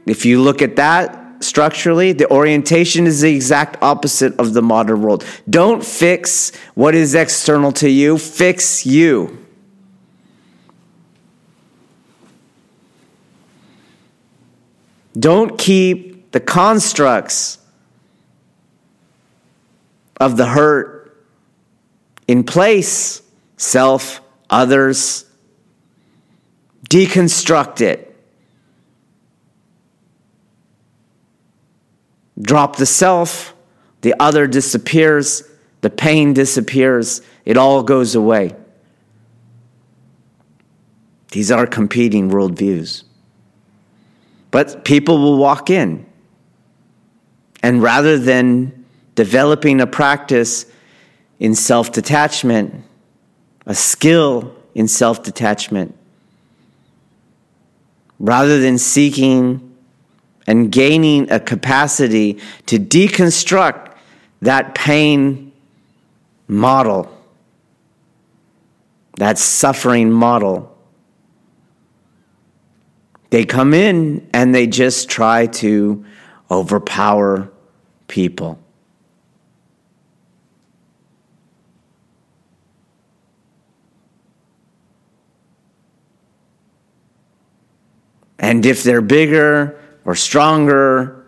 If 0.05 0.25
you 0.25 0.41
look 0.41 0.61
at 0.61 0.77
that 0.77 1.43
structurally, 1.43 2.13
the 2.13 2.29
orientation 2.31 3.07
is 3.07 3.21
the 3.21 3.33
exact 3.33 3.81
opposite 3.81 4.37
of 4.39 4.53
the 4.53 4.61
modern 4.61 5.01
world. 5.01 5.25
Don't 5.49 5.83
fix 5.83 6.51
what 6.75 6.95
is 6.95 7.13
external 7.13 7.71
to 7.73 7.89
you, 7.89 8.17
fix 8.17 8.85
you. 8.85 9.45
Don't 15.17 15.57
keep 15.57 16.31
the 16.31 16.39
constructs 16.39 17.57
of 20.17 20.37
the 20.37 20.45
hurt 20.45 21.01
in 22.27 22.43
place, 22.43 23.21
self, 23.57 24.21
others. 24.49 25.25
Deconstruct 26.89 27.81
it. 27.81 28.07
Drop 32.41 32.77
the 32.77 32.85
self, 32.85 33.53
the 34.01 34.15
other 34.19 34.47
disappears, 34.47 35.43
the 35.81 35.89
pain 35.89 36.33
disappears, 36.33 37.21
it 37.45 37.57
all 37.57 37.83
goes 37.83 38.15
away. 38.15 38.55
These 41.31 41.51
are 41.51 41.67
competing 41.67 42.29
worldviews. 42.29 43.03
But 44.51 44.83
people 44.83 45.17
will 45.17 45.37
walk 45.37 45.69
in. 45.69 46.05
And 47.63 47.81
rather 47.81 48.17
than 48.17 48.85
developing 49.15 49.81
a 49.81 49.87
practice 49.87 50.65
in 51.39 51.55
self 51.55 51.91
detachment, 51.91 52.83
a 53.65 53.73
skill 53.73 54.55
in 54.75 54.87
self 54.87 55.23
detachment, 55.23 55.95
rather 58.19 58.59
than 58.59 58.77
seeking 58.77 59.75
and 60.47 60.71
gaining 60.71 61.31
a 61.31 61.39
capacity 61.39 62.39
to 62.65 62.79
deconstruct 62.79 63.93
that 64.41 64.75
pain 64.75 65.51
model, 66.47 67.15
that 69.17 69.37
suffering 69.37 70.11
model. 70.11 70.70
They 73.31 73.45
come 73.45 73.73
in 73.73 74.29
and 74.33 74.53
they 74.53 74.67
just 74.67 75.09
try 75.09 75.47
to 75.47 76.05
overpower 76.51 77.49
people. 78.07 78.59
And 88.37 88.65
if 88.65 88.83
they're 88.83 89.01
bigger 89.01 89.79
or 90.03 90.13
stronger 90.15 91.25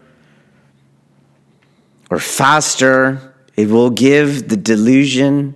or 2.10 2.20
faster, 2.20 3.34
it 3.56 3.70
will 3.70 3.92
give 3.92 4.50
the 4.50 4.58
delusion 4.58 5.56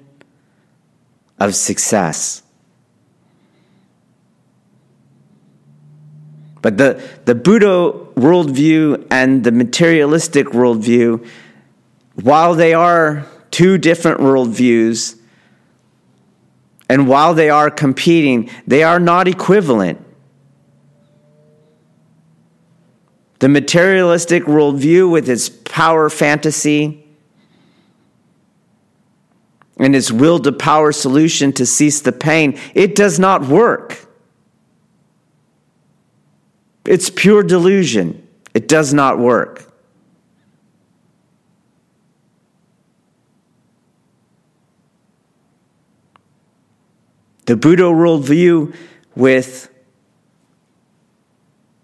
of 1.40 1.56
success. 1.56 2.42
But 6.62 6.78
the, 6.78 7.02
the 7.26 7.36
Budo 7.36 8.14
worldview 8.16 9.08
and 9.12 9.44
the 9.44 9.52
materialistic 9.52 10.48
worldview, 10.48 11.26
while 12.16 12.56
they 12.56 12.74
are 12.74 13.26
two 13.52 13.78
different 13.78 14.20
worldviews, 14.20 15.20
and 16.90 17.08
while 17.08 17.34
they 17.34 17.50
are 17.50 17.70
competing, 17.70 18.50
they 18.66 18.84
are 18.84 19.00
not 19.00 19.28
equivalent. 19.28 20.04
The 23.40 23.50
materialistic 23.50 24.44
worldview, 24.44 25.12
with 25.12 25.30
its 25.30 25.50
power 25.50 26.10
fantasy 26.10 27.04
and 29.80 29.96
its 29.96 30.12
will 30.12 30.40
to 30.40 30.52
power 30.52 30.92
solution 30.92 31.54
to 31.54 31.66
cease 31.66 32.02
the 32.02 32.12
pain, 32.12 32.60
it 32.74 32.96
does 32.96 33.20
not 33.20 33.48
work. 33.48 34.07
It's 36.88 37.10
pure 37.10 37.44
delusion. 37.44 38.28
It 38.54 38.68
does 38.68 38.94
not 38.94 39.20
work. 39.20 39.66
The 47.46 47.56
Budo 47.56 47.94
worldview 47.94 48.76
with 49.16 49.70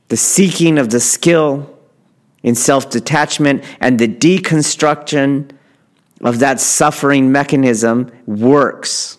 the 0.07 0.17
seeking 0.17 0.77
of 0.77 0.89
the 0.89 0.99
skill 0.99 1.69
in 2.41 2.55
self 2.55 2.89
detachment 2.89 3.63
and 3.79 3.99
the 3.99 4.07
deconstruction 4.07 5.51
of 6.21 6.39
that 6.39 6.59
suffering 6.59 7.31
mechanism 7.31 8.11
works. 8.25 9.17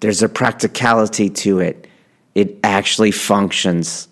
There's 0.00 0.22
a 0.22 0.28
practicality 0.28 1.30
to 1.30 1.60
it, 1.60 1.88
it 2.34 2.58
actually 2.62 3.10
functions. 3.10 4.08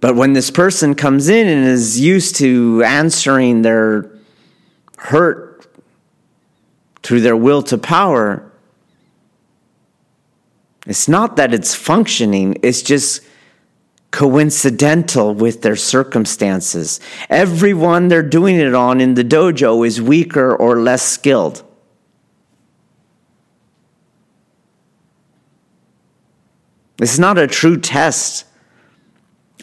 But 0.00 0.16
when 0.16 0.32
this 0.32 0.50
person 0.50 0.96
comes 0.96 1.28
in 1.28 1.46
and 1.46 1.64
is 1.64 2.00
used 2.00 2.34
to 2.36 2.82
answering 2.84 3.62
their 3.62 4.10
hurt 4.98 5.66
through 7.04 7.20
their 7.20 7.36
will 7.36 7.62
to 7.62 7.78
power, 7.78 8.50
it's 10.86 11.06
not 11.06 11.36
that 11.36 11.54
it's 11.54 11.74
functioning, 11.74 12.58
it's 12.62 12.82
just 12.82 13.22
coincidental 14.12 15.34
with 15.34 15.62
their 15.62 15.74
circumstances. 15.74 17.00
Everyone 17.28 18.08
they're 18.08 18.22
doing 18.22 18.56
it 18.56 18.74
on 18.74 19.00
in 19.00 19.14
the 19.14 19.24
dojo 19.24 19.84
is 19.84 20.00
weaker 20.00 20.54
or 20.54 20.80
less 20.80 21.02
skilled. 21.02 21.64
It's 27.00 27.18
not 27.18 27.38
a 27.38 27.48
true 27.48 27.78
test 27.80 28.44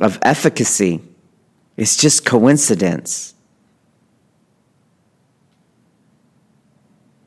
of 0.02 0.20
efficacy, 0.24 1.02
it's 1.78 1.96
just 1.96 2.26
coincidence. 2.26 3.36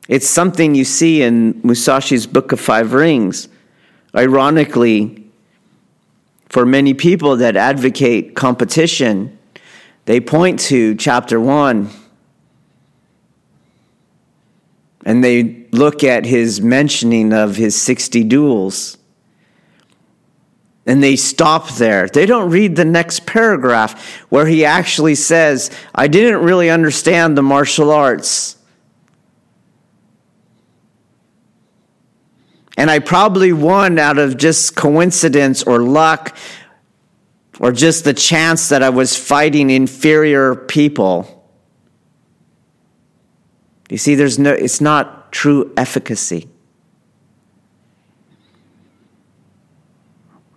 It's 0.09 0.27
something 0.27 0.75
you 0.75 0.83
see 0.83 1.23
in 1.23 1.53
Musashi's 1.61 2.27
Book 2.27 2.51
of 2.51 2.59
Five 2.59 2.91
Rings. 2.93 3.47
Ironically, 4.13 5.22
for 6.53 6.67
many 6.67 6.93
people 6.93 7.37
that 7.37 7.57
advocate 7.57 8.35
competition, 8.35 9.39
they 10.05 10.19
point 10.19 10.59
to 10.59 10.93
chapter 10.93 11.39
one 11.39 11.89
and 15.03 15.23
they 15.23 15.65
look 15.71 16.03
at 16.03 16.27
his 16.27 16.61
mentioning 16.61 17.33
of 17.33 17.55
his 17.55 17.75
60 17.81 18.23
duels 18.25 18.99
and 20.85 21.01
they 21.01 21.15
stop 21.15 21.69
there. 21.69 22.07
They 22.07 22.27
don't 22.27 22.51
read 22.51 22.75
the 22.75 22.85
next 22.85 23.25
paragraph 23.25 24.23
where 24.29 24.45
he 24.45 24.63
actually 24.63 25.15
says, 25.15 25.71
I 25.95 26.07
didn't 26.07 26.43
really 26.43 26.69
understand 26.69 27.35
the 27.35 27.41
martial 27.41 27.89
arts. 27.89 28.57
And 32.77 32.89
I 32.89 32.99
probably 32.99 33.53
won 33.53 33.99
out 33.99 34.17
of 34.17 34.37
just 34.37 34.75
coincidence 34.75 35.63
or 35.63 35.79
luck 35.81 36.35
or 37.59 37.71
just 37.71 38.03
the 38.03 38.13
chance 38.13 38.69
that 38.69 38.81
I 38.81 38.89
was 38.89 39.15
fighting 39.15 39.69
inferior 39.69 40.55
people. 40.55 41.51
You 43.89 43.97
see, 43.97 44.15
there's 44.15 44.39
no, 44.39 44.51
it's 44.51 44.81
not 44.81 45.31
true 45.31 45.71
efficacy. 45.77 46.49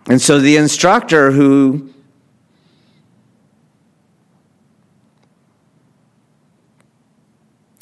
And 0.09 0.21
so 0.21 0.39
the 0.39 0.57
instructor 0.57 1.31
who 1.31 1.93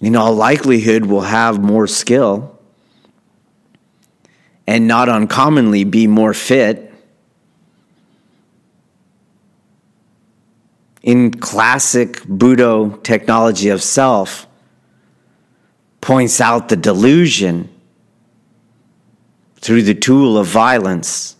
in 0.02 0.16
all 0.16 0.34
likelihood 0.34 1.06
will 1.06 1.22
have 1.22 1.62
more 1.62 1.88
skill 1.88 2.55
and 4.68 4.88
not 4.88 5.10
uncommonly 5.10 5.84
be 5.84 6.08
more 6.08 6.34
fit 6.34 6.92
in 11.06 11.32
classic 11.32 12.14
Budo 12.24 13.02
technology 13.04 13.70
of 13.70 13.84
self 13.84 14.48
points 16.02 16.42
out 16.42 16.70
the 16.70 16.76
delusion 16.76 17.70
through 19.56 19.84
the 19.84 19.96
tool 19.96 20.38
of 20.38 20.48
violence. 20.48 21.36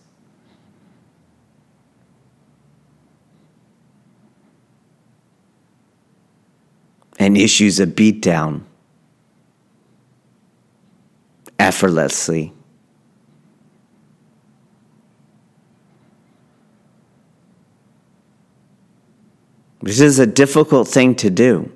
And 7.18 7.36
issues 7.36 7.80
a 7.80 7.86
beatdown 7.86 8.62
effortlessly. 11.58 12.55
This 19.82 20.00
is 20.00 20.18
a 20.18 20.26
difficult 20.26 20.88
thing 20.88 21.14
to 21.16 21.30
do, 21.30 21.70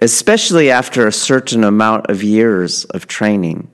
especially 0.00 0.70
after 0.70 1.06
a 1.06 1.12
certain 1.12 1.64
amount 1.64 2.08
of 2.08 2.22
years 2.22 2.84
of 2.86 3.06
training. 3.06 3.68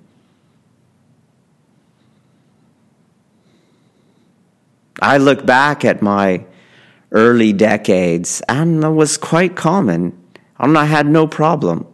I 5.00 5.18
look 5.18 5.44
back 5.44 5.84
at 5.84 6.00
my 6.00 6.44
early 7.12 7.52
decades 7.52 8.42
and 8.48 8.82
it 8.82 8.88
was 8.88 9.16
quite 9.16 9.54
common. 9.54 10.18
I 10.58 10.86
had 10.86 11.06
no 11.06 11.26
problem. 11.26 11.86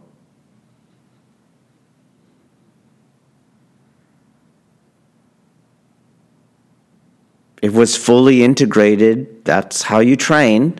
It 7.61 7.71
was 7.73 7.95
fully 7.95 8.43
integrated. 8.43 9.45
That's 9.45 9.83
how 9.83 9.99
you 9.99 10.15
train. 10.15 10.79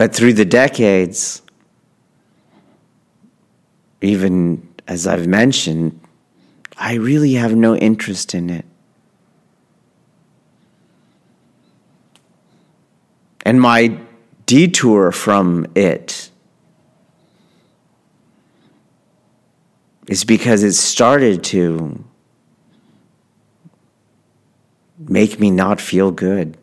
But 0.00 0.14
through 0.14 0.32
the 0.32 0.46
decades, 0.46 1.42
even 4.00 4.66
as 4.88 5.06
I've 5.06 5.26
mentioned, 5.26 6.00
I 6.78 6.94
really 6.94 7.34
have 7.34 7.54
no 7.54 7.76
interest 7.76 8.34
in 8.34 8.48
it. 8.48 8.64
And 13.44 13.60
my 13.60 13.98
detour 14.46 15.12
from 15.12 15.66
it 15.74 16.30
is 20.06 20.24
because 20.24 20.62
it 20.62 20.72
started 20.72 21.44
to 21.52 22.02
make 24.98 25.38
me 25.38 25.50
not 25.50 25.78
feel 25.78 26.10
good. 26.10 26.56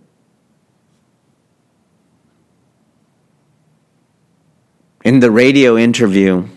In 5.07 5.21
the 5.21 5.31
radio 5.31 5.77
interview 5.77 6.49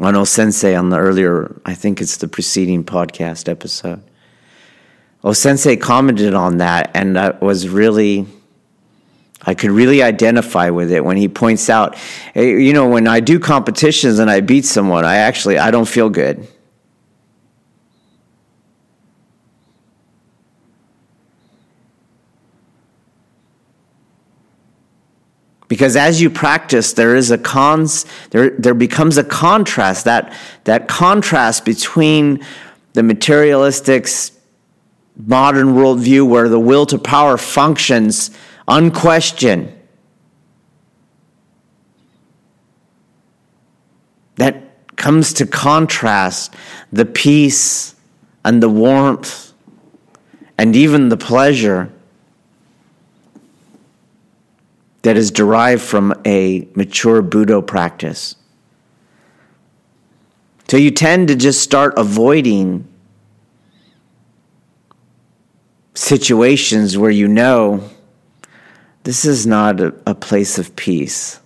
on 0.00 0.14
Osensei 0.14 0.76
on 0.76 0.90
the 0.90 0.98
earlier, 0.98 1.60
I 1.64 1.72
think 1.72 2.00
it's 2.00 2.16
the 2.16 2.26
preceding 2.26 2.82
podcast 2.82 3.48
episode, 3.48 4.02
Osensei 5.22 5.80
commented 5.80 6.34
on 6.34 6.58
that, 6.58 6.90
and 6.92 7.14
that 7.14 7.40
was 7.40 7.68
really, 7.68 8.26
I 9.42 9.54
could 9.54 9.70
really 9.70 10.02
identify 10.02 10.70
with 10.70 10.90
it 10.90 11.04
when 11.04 11.16
he 11.16 11.28
points 11.28 11.70
out, 11.70 11.96
eh, 12.34 12.42
you 12.42 12.72
know, 12.72 12.88
when 12.88 13.06
I 13.06 13.20
do 13.20 13.38
competitions 13.38 14.18
and 14.18 14.28
I 14.28 14.40
beat 14.40 14.64
someone, 14.64 15.04
I 15.04 15.18
actually, 15.18 15.56
I 15.56 15.70
don't 15.70 15.86
feel 15.86 16.10
good. 16.10 16.48
Because 25.68 25.96
as 25.96 26.20
you 26.20 26.28
practice, 26.28 26.92
there 26.92 27.16
is 27.16 27.30
a 27.30 27.38
cons, 27.38 28.04
there, 28.30 28.50
there 28.50 28.74
becomes 28.74 29.16
a 29.16 29.24
contrast, 29.24 30.04
that, 30.04 30.36
that 30.64 30.88
contrast 30.88 31.64
between 31.64 32.44
the 32.92 33.02
materialistic 33.02 34.08
modern 35.16 35.68
worldview 35.68 36.28
where 36.28 36.48
the 36.48 36.60
will 36.60 36.86
to 36.86 36.98
power 36.98 37.36
functions 37.36 38.30
unquestioned. 38.68 39.72
That 44.36 44.96
comes 44.96 45.32
to 45.34 45.46
contrast 45.46 46.54
the 46.92 47.04
peace 47.04 47.94
and 48.44 48.62
the 48.62 48.68
warmth 48.68 49.52
and 50.58 50.76
even 50.76 51.08
the 51.08 51.16
pleasure 51.16 51.93
that 55.04 55.18
is 55.18 55.30
derived 55.30 55.82
from 55.82 56.14
a 56.24 56.66
mature 56.74 57.22
Budo 57.22 57.64
practice. 57.64 58.36
So 60.66 60.78
you 60.78 60.90
tend 60.90 61.28
to 61.28 61.36
just 61.36 61.60
start 61.60 61.92
avoiding 61.98 62.88
situations 65.92 66.96
where 66.96 67.10
you 67.10 67.28
know 67.28 67.88
this 69.02 69.26
is 69.26 69.46
not 69.46 69.78
a, 69.78 69.94
a, 70.06 70.14
place 70.14 70.58
of 70.58 70.74
peace. 70.74 71.38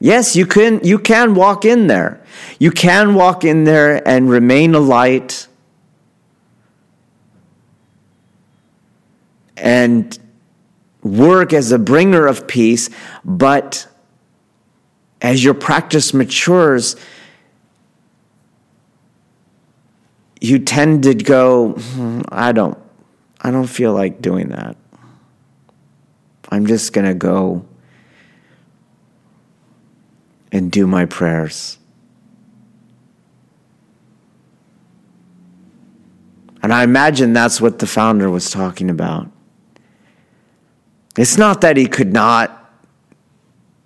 Yes, 0.00 0.34
you 0.34 0.46
can 0.46 0.80
you 0.82 0.98
can 0.98 1.36
walk 1.36 1.64
in 1.64 1.86
there. 1.86 2.20
You 2.58 2.72
can 2.72 3.14
walk 3.14 3.44
in 3.44 3.62
there 3.62 4.06
and 4.06 4.28
remain 4.28 4.74
a 4.74 4.80
light 4.80 5.46
and 9.56 10.18
work 11.04 11.52
as 11.52 11.70
a 11.70 11.78
bringer 11.78 12.26
of 12.26 12.48
peace, 12.48 12.90
but 13.24 13.86
as 15.20 15.44
your 15.44 15.54
practice 15.54 16.12
matures, 16.12 16.96
you 20.40 20.58
tend 20.58 21.04
to 21.04 21.14
go, 21.14 21.72
hmm, 21.72 22.22
I 22.28 22.52
don't, 22.52 22.76
I 23.40 23.50
don't 23.50 23.66
feel 23.66 23.92
like 23.92 24.20
doing 24.20 24.48
that. 24.48 24.76
I'm 26.50 26.66
just 26.66 26.92
going 26.92 27.06
to 27.06 27.14
go 27.14 27.64
and 30.52 30.70
do 30.70 30.86
my 30.86 31.04
prayers. 31.04 31.78
And 36.62 36.72
I 36.72 36.82
imagine 36.82 37.32
that's 37.32 37.60
what 37.60 37.78
the 37.78 37.86
founder 37.86 38.30
was 38.30 38.50
talking 38.50 38.88
about. 38.88 39.30
It's 41.16 41.38
not 41.38 41.60
that 41.60 41.76
he 41.76 41.86
could 41.86 42.12
not 42.12 42.60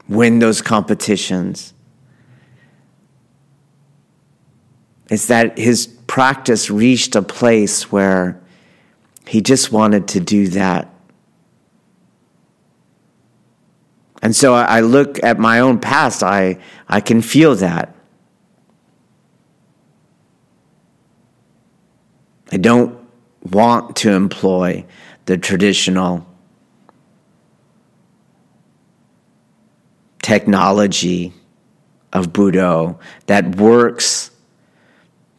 win 0.08 0.38
those 0.38 0.62
competitions. 0.62 1.74
It's 5.10 5.26
that 5.26 5.58
his 5.58 5.86
practice 5.86 6.70
reached 6.70 7.14
a 7.16 7.22
place 7.22 7.92
where 7.92 8.40
he 9.26 9.40
just 9.40 9.72
wanted 9.72 10.08
to 10.08 10.20
do 10.20 10.48
that. 10.48 10.92
And 14.22 14.34
so 14.34 14.54
I 14.54 14.80
look 14.80 15.22
at 15.22 15.38
my 15.38 15.60
own 15.60 15.78
past, 15.78 16.22
I, 16.22 16.58
I 16.88 17.00
can 17.00 17.22
feel 17.22 17.54
that. 17.56 17.94
I 22.50 22.56
don't 22.56 22.98
want 23.42 23.96
to 23.96 24.12
employ 24.12 24.84
the 25.26 25.38
traditional 25.38 26.27
technology 30.22 31.32
of 32.12 32.28
Budo 32.32 32.98
that 33.26 33.56
works 33.56 34.30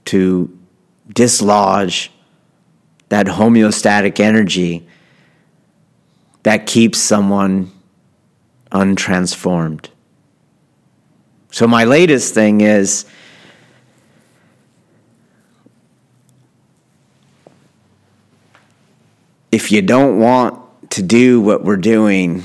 to 0.06 0.58
dislodge 1.12 2.12
that 3.10 3.26
homeostatic 3.26 4.20
energy 4.20 4.88
that 6.44 6.66
keeps 6.68 7.00
someone 7.00 7.72
untransformed. 8.72 9.88
So, 11.52 11.68
my 11.68 11.84
latest 11.84 12.34
thing 12.34 12.62
is 12.62 13.06
if 19.52 19.72
you 19.72 19.82
don't 19.82 20.20
want 20.20 20.90
to 20.92 21.02
do 21.02 21.42
what 21.42 21.64
we're 21.64 21.78
doing, 21.78 22.44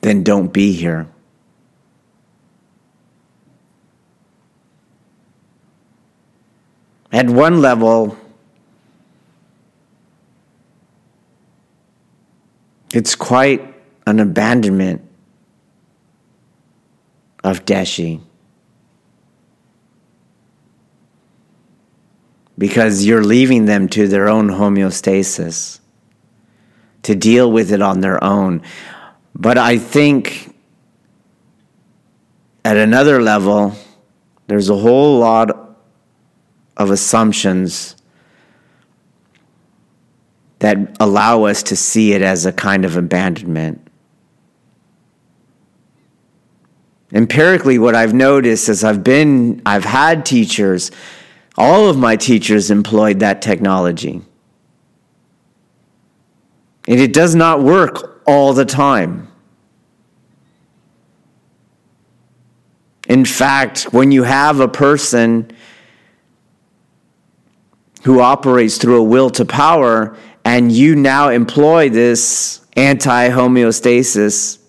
then 0.00 0.22
don't 0.22 0.52
be 0.52 0.72
here. 0.72 1.08
At 7.12 7.28
one 7.28 7.60
level, 7.60 8.16
it's 12.94 13.14
quite 13.14 13.74
an 14.06 14.20
abandonment 14.20 15.02
of 17.42 17.64
Deshi. 17.64 18.20
Because 22.56 23.04
you're 23.06 23.24
leaving 23.24 23.64
them 23.64 23.88
to 23.88 24.06
their 24.06 24.28
own 24.28 24.48
homeostasis, 24.48 25.80
to 27.02 27.14
deal 27.14 27.50
with 27.50 27.72
it 27.72 27.80
on 27.80 28.00
their 28.00 28.22
own. 28.22 28.62
But 29.40 29.56
I 29.56 29.78
think 29.78 30.54
at 32.62 32.76
another 32.76 33.22
level, 33.22 33.74
there's 34.48 34.68
a 34.68 34.76
whole 34.76 35.18
lot 35.18 35.78
of 36.76 36.90
assumptions 36.90 37.96
that 40.58 40.94
allow 41.00 41.44
us 41.44 41.62
to 41.62 41.74
see 41.74 42.12
it 42.12 42.20
as 42.20 42.44
a 42.44 42.52
kind 42.52 42.84
of 42.84 42.98
abandonment. 42.98 43.88
Empirically, 47.10 47.78
what 47.78 47.94
I've 47.94 48.12
noticed 48.12 48.68
is 48.68 48.84
I've 48.84 49.02
been, 49.02 49.62
I've 49.64 49.86
had 49.86 50.26
teachers, 50.26 50.90
all 51.56 51.88
of 51.88 51.96
my 51.96 52.14
teachers 52.14 52.70
employed 52.70 53.20
that 53.20 53.40
technology. 53.40 54.20
And 56.86 57.00
it 57.00 57.14
does 57.14 57.34
not 57.34 57.62
work 57.62 58.20
all 58.26 58.52
the 58.52 58.66
time. 58.66 59.29
In 63.10 63.24
fact, 63.24 63.92
when 63.92 64.12
you 64.12 64.22
have 64.22 64.60
a 64.60 64.68
person 64.68 65.50
who 68.04 68.20
operates 68.20 68.78
through 68.78 69.00
a 69.00 69.02
will 69.02 69.30
to 69.30 69.44
power, 69.44 70.16
and 70.44 70.70
you 70.70 70.94
now 70.94 71.28
employ 71.28 71.88
this 71.88 72.64
anti 72.76 73.30
homeostasis, 73.30 74.60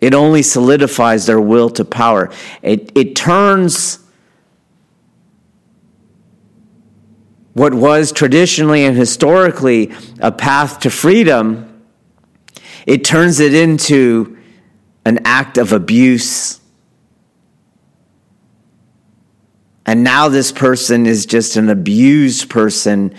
it 0.00 0.14
only 0.14 0.40
solidifies 0.40 1.26
their 1.26 1.42
will 1.42 1.68
to 1.68 1.84
power. 1.84 2.30
It, 2.62 2.90
it 2.96 3.14
turns 3.14 3.98
what 7.52 7.74
was 7.74 8.12
traditionally 8.12 8.86
and 8.86 8.96
historically 8.96 9.92
a 10.20 10.32
path 10.32 10.80
to 10.80 10.90
freedom, 10.90 11.82
it 12.86 13.04
turns 13.04 13.40
it 13.40 13.52
into 13.52 14.33
an 15.04 15.20
act 15.24 15.58
of 15.58 15.72
abuse 15.72 16.60
And 19.86 20.02
now 20.02 20.28
this 20.28 20.50
person 20.50 21.06
is 21.06 21.26
just 21.26 21.56
an 21.56 21.68
abused 21.68 22.48
person 22.48 23.14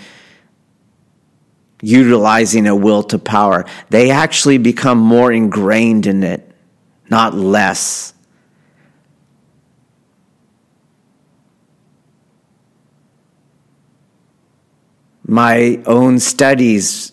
utilizing 1.80 2.66
a 2.66 2.74
will 2.74 3.02
to 3.04 3.18
power. 3.18 3.64
They 3.90 4.10
actually 4.10 4.58
become 4.58 4.98
more 4.98 5.30
ingrained 5.30 6.06
in 6.06 6.24
it, 6.24 6.50
not 7.08 7.34
less. 7.34 8.14
My 15.24 15.82
own 15.86 16.18
studies 16.18 17.12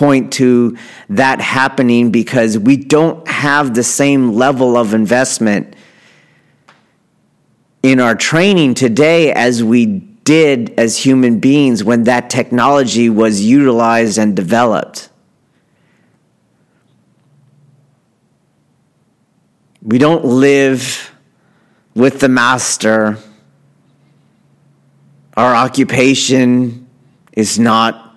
point 0.00 0.32
to 0.32 0.78
that 1.10 1.42
happening 1.42 2.10
because 2.10 2.56
we 2.56 2.74
don't 2.74 3.28
have 3.28 3.74
the 3.74 3.82
same 3.82 4.32
level 4.32 4.78
of 4.78 4.94
investment 4.94 5.76
in 7.82 8.00
our 8.00 8.14
training 8.14 8.72
today 8.72 9.30
as 9.30 9.62
we 9.62 9.84
did 9.84 10.72
as 10.78 10.96
human 10.96 11.38
beings 11.38 11.84
when 11.84 12.04
that 12.04 12.30
technology 12.30 13.10
was 13.10 13.44
utilized 13.44 14.16
and 14.16 14.34
developed. 14.34 15.10
We 19.82 19.98
don't 19.98 20.24
live 20.24 21.12
with 21.94 22.20
the 22.20 22.28
master. 22.30 23.18
Our 25.36 25.54
occupation 25.54 26.88
is 27.34 27.58
not 27.58 28.09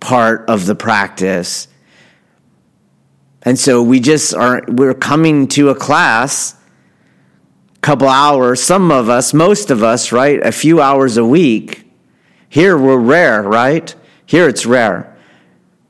part 0.00 0.48
of 0.48 0.66
the 0.66 0.74
practice. 0.74 1.68
And 3.42 3.58
so 3.58 3.82
we 3.82 4.00
just 4.00 4.34
are, 4.34 4.62
we're 4.68 4.94
coming 4.94 5.46
to 5.48 5.68
a 5.70 5.74
class, 5.74 6.56
couple 7.80 8.08
hours, 8.08 8.62
some 8.62 8.90
of 8.90 9.08
us, 9.08 9.32
most 9.32 9.70
of 9.70 9.82
us, 9.82 10.12
right? 10.12 10.44
A 10.44 10.52
few 10.52 10.80
hours 10.80 11.16
a 11.16 11.24
week. 11.24 11.86
Here 12.48 12.76
we're 12.76 12.98
rare, 12.98 13.42
right? 13.42 13.94
Here 14.26 14.48
it's 14.48 14.66
rare. 14.66 15.16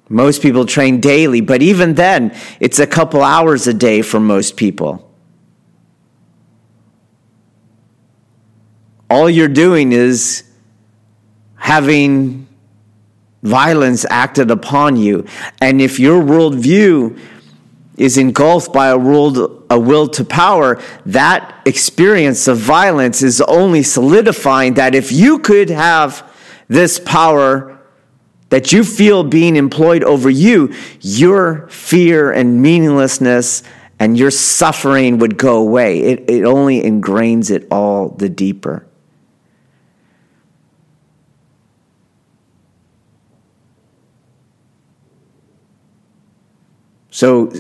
Most 0.09 0.43
people 0.43 0.67
train 0.67 1.01
daily, 1.01 1.41
but 1.41 1.63
even 1.63 1.95
then, 1.95 2.37
it's 2.59 2.79
a 2.79 2.87
couple 2.87 3.23
hours 3.23 3.67
a 3.67 3.75
day 3.75 4.03
for 4.03 4.19
most 4.19 4.57
people. 4.57 5.09
All 9.09 9.31
you're 9.31 9.49
doing 9.49 9.93
is 9.93 10.45
having 11.57 12.47
violence 13.43 14.05
acted 14.11 14.51
upon 14.51 14.97
you. 14.97 15.25
And 15.61 15.81
if 15.81 15.99
your 15.99 16.23
worldview 16.23 17.19
is 17.97 18.17
engulfed 18.17 18.73
by 18.73 18.89
a, 18.89 18.99
world, 18.99 19.67
a 19.71 19.79
will 19.79 20.09
to 20.09 20.25
power, 20.25 20.81
that 21.07 21.55
experience 21.67 22.49
of 22.49 22.59
violence 22.59 23.23
is 23.23 23.41
only 23.43 23.83
solidifying 23.83 24.75
that 24.75 24.95
if 24.95 25.13
you 25.13 25.39
could 25.39 25.71
have 25.71 26.27
this 26.69 26.99
power 26.99 27.79
that 28.49 28.73
you 28.73 28.85
feel 28.85 29.23
being 29.23 29.57
employed 29.57 30.03
over 30.03 30.29
you, 30.29 30.73
your 31.01 31.69
fear 31.69 32.33
and 32.33 32.61
meaninglessness 32.61 33.63
and 33.99 34.19
your 34.19 34.31
suffering 34.31 35.19
would 35.19 35.37
go 35.37 35.59
away. 35.59 36.01
It, 36.01 36.31
it 36.31 36.45
only 36.45 36.83
ingrains 36.83 37.51
it 37.51 37.69
all 37.71 38.09
the 38.09 38.29
deeper. 38.29 38.87
So, 47.21 47.53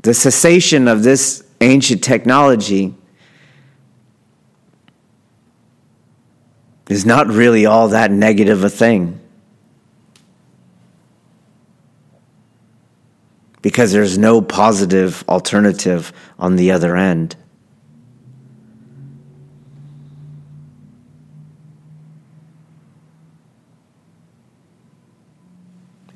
the 0.00 0.14
cessation 0.14 0.86
of 0.86 1.02
this 1.02 1.42
ancient 1.60 2.04
technology 2.04 2.94
is 6.88 7.04
not 7.04 7.26
really 7.26 7.66
all 7.66 7.88
that 7.88 8.12
negative 8.12 8.62
a 8.62 8.70
thing. 8.70 9.18
Because 13.60 13.90
there's 13.90 14.16
no 14.16 14.40
positive 14.40 15.24
alternative 15.28 16.12
on 16.38 16.54
the 16.54 16.70
other 16.70 16.96
end. 16.96 17.34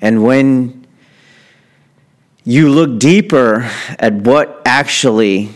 And 0.01 0.23
when 0.23 0.82
you 2.45 2.71
look 2.71 2.99
deeper 2.99 3.71
at 3.99 4.15
what 4.15 4.61
actually 4.65 5.51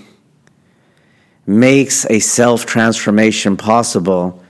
makes 1.47 2.07
a 2.11 2.21
self 2.21 2.67
transformation 2.67 3.57
possible, 3.57 4.43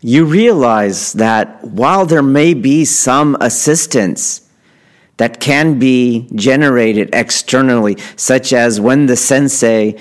you 0.00 0.24
realize 0.24 1.14
that 1.14 1.64
while 1.64 2.06
there 2.06 2.22
may 2.22 2.54
be 2.54 2.84
some 2.84 3.36
assistance 3.40 4.48
that 5.16 5.40
can 5.40 5.78
be 5.78 6.28
generated 6.34 7.10
externally, 7.12 7.96
such 8.16 8.52
as 8.52 8.80
when 8.80 9.06
the 9.06 9.16
sensei 9.16 9.98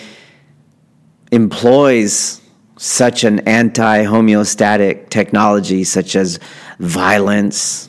employs 1.32 2.42
such 2.78 3.24
an 3.24 3.40
anti 3.48 4.04
homeostatic 4.04 5.10
technology, 5.10 5.84
such 5.84 6.16
as 6.16 6.40
violence, 6.80 7.88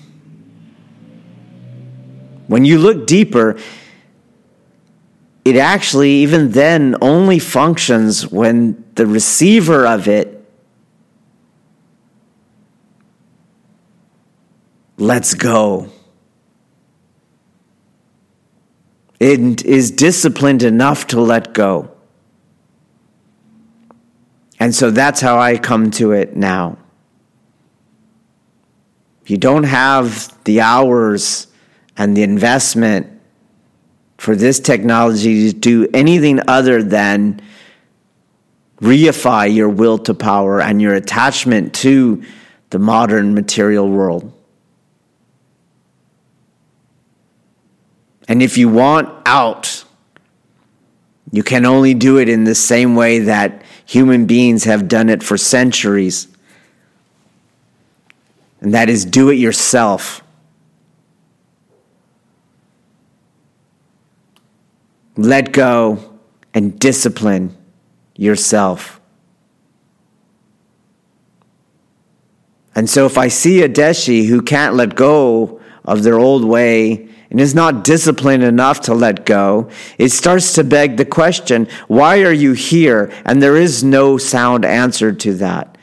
when 2.47 2.64
you 2.64 2.78
look 2.78 3.07
deeper, 3.07 3.59
it 5.45 5.57
actually, 5.57 6.11
even 6.11 6.53
then, 6.53 6.97
only 7.03 7.38
functions 7.38 8.30
when 8.30 8.82
the 8.95 9.07
receiver 9.07 9.86
of 9.86 10.09
it 10.09 10.34
lets 14.97 15.34
go. 15.34 15.90
It 19.20 19.64
is 19.64 19.90
disciplined 19.90 20.62
enough 20.62 21.07
to 21.09 21.20
let 21.20 21.53
go. 21.53 21.90
And 24.59 24.74
so 24.74 24.90
that's 24.90 25.20
how 25.20 25.38
I 25.38 25.59
come 25.59 25.90
to 25.92 26.12
it 26.12 26.36
now. 26.36 26.78
you 29.26 29.38
don't 29.38 29.64
have 29.64 30.32
the 30.45 30.61
hours 30.61 31.47
and 31.97 32.16
the 32.16 32.22
investment 32.22 33.11
for 34.18 34.34
this 34.34 34.61
technology 34.61 35.51
to 35.51 35.57
do 35.57 35.88
anything 35.92 36.40
other 36.49 36.82
than 36.82 37.40
reify 38.80 39.53
your 39.53 39.68
will 39.68 39.99
to 39.99 40.14
power 40.14 40.61
and 40.61 40.80
your 40.80 40.95
attachment 40.95 41.74
to 41.74 42.22
the 42.70 42.78
modern 42.78 43.34
material 43.34 43.88
world. 43.88 44.32
And 48.26 48.42
if 48.42 48.59
you 48.59 48.68
want 48.68 49.11
out, 49.26 49.84
you 51.30 51.42
can 51.42 51.66
only 51.66 51.95
do 51.95 52.18
it 52.18 52.28
in 52.28 52.45
the 52.45 52.55
same 52.55 52.95
way 52.95 53.20
that 53.20 53.62
human 53.86 54.26
beings 54.26 54.64
have 54.64 54.88
done 54.88 55.09
it 55.09 55.22
for 55.22 55.36
centuries. 55.36 56.28
And 58.61 58.72
that 58.72 58.88
is 58.88 59.05
do 59.05 59.28
it 59.28 59.34
yourself. 59.34 60.24
Let 65.17 65.53
go 65.53 66.19
and 66.53 66.79
discipline 66.79 67.57
yourself. 68.17 69.01
And 72.75 72.91
so, 72.91 73.07
if 73.07 73.17
I 73.17 73.29
see 73.29 73.62
a 73.62 73.69
Deshi 73.69 74.27
who 74.27 74.43
can't 74.43 74.75
let 74.75 74.97
go 74.97 75.61
of 75.85 76.03
their 76.03 76.19
old 76.19 76.45
way 76.45 77.09
and 77.31 77.41
is 77.41 77.55
not 77.55 77.85
disciplined 77.85 78.43
enough 78.43 78.81
to 78.83 78.95
let 78.95 79.25
go, 79.25 79.71
it 79.97 80.11
starts 80.11 80.55
to 80.55 80.65
beg 80.65 80.97
the 80.97 81.05
question 81.05 81.69
why 81.87 82.23
are 82.23 82.33
you 82.33 82.53
here? 82.53 83.12
And 83.25 83.41
there 83.41 83.57
is 83.57 83.85
no 83.85 84.19
sound 84.19 84.65
answer 84.65 85.12
to 85.12 85.35
that. 85.35 85.79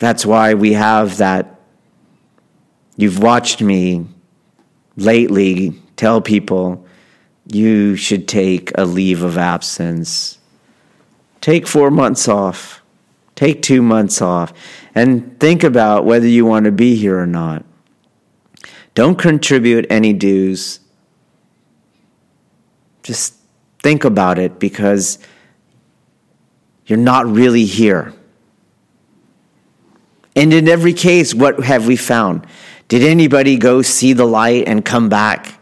That's 0.00 0.24
why 0.26 0.54
we 0.54 0.72
have 0.72 1.18
that. 1.18 1.59
You've 3.00 3.18
watched 3.18 3.62
me 3.62 4.04
lately 4.94 5.72
tell 5.96 6.20
people 6.20 6.86
you 7.50 7.96
should 7.96 8.28
take 8.28 8.72
a 8.76 8.84
leave 8.84 9.22
of 9.22 9.38
absence. 9.38 10.38
Take 11.40 11.66
four 11.66 11.90
months 11.90 12.28
off, 12.28 12.82
take 13.36 13.62
two 13.62 13.80
months 13.80 14.20
off, 14.20 14.52
and 14.94 15.40
think 15.40 15.64
about 15.64 16.04
whether 16.04 16.26
you 16.26 16.44
want 16.44 16.66
to 16.66 16.72
be 16.72 16.94
here 16.94 17.18
or 17.18 17.26
not. 17.26 17.64
Don't 18.94 19.16
contribute 19.16 19.86
any 19.88 20.12
dues. 20.12 20.80
Just 23.02 23.34
think 23.78 24.04
about 24.04 24.38
it 24.38 24.58
because 24.58 25.18
you're 26.84 26.98
not 26.98 27.24
really 27.24 27.64
here. 27.64 28.12
And 30.36 30.52
in 30.52 30.68
every 30.68 30.92
case, 30.92 31.34
what 31.34 31.64
have 31.64 31.86
we 31.86 31.96
found? 31.96 32.46
Did 32.90 33.04
anybody 33.04 33.56
go 33.56 33.82
see 33.82 34.14
the 34.14 34.24
light 34.24 34.64
and 34.66 34.84
come 34.84 35.08
back? 35.08 35.60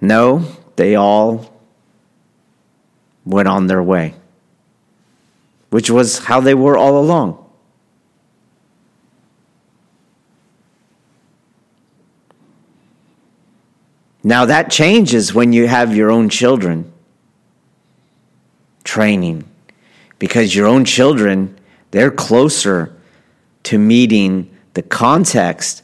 No, 0.00 0.46
they 0.76 0.94
all 0.94 1.52
went 3.26 3.46
on 3.46 3.66
their 3.66 3.82
way, 3.82 4.14
which 5.68 5.90
was 5.90 6.20
how 6.20 6.40
they 6.40 6.54
were 6.54 6.78
all 6.78 6.98
along. 6.98 7.44
Now 14.22 14.46
that 14.46 14.70
changes 14.70 15.34
when 15.34 15.52
you 15.52 15.68
have 15.68 15.94
your 15.94 16.10
own 16.10 16.30
children 16.30 16.90
training 18.82 19.44
because 20.18 20.54
your 20.54 20.66
own 20.66 20.86
children, 20.86 21.58
they're 21.90 22.10
closer 22.10 22.96
to 23.64 23.78
meeting 23.78 24.48
the 24.72 24.80
context 24.80 25.82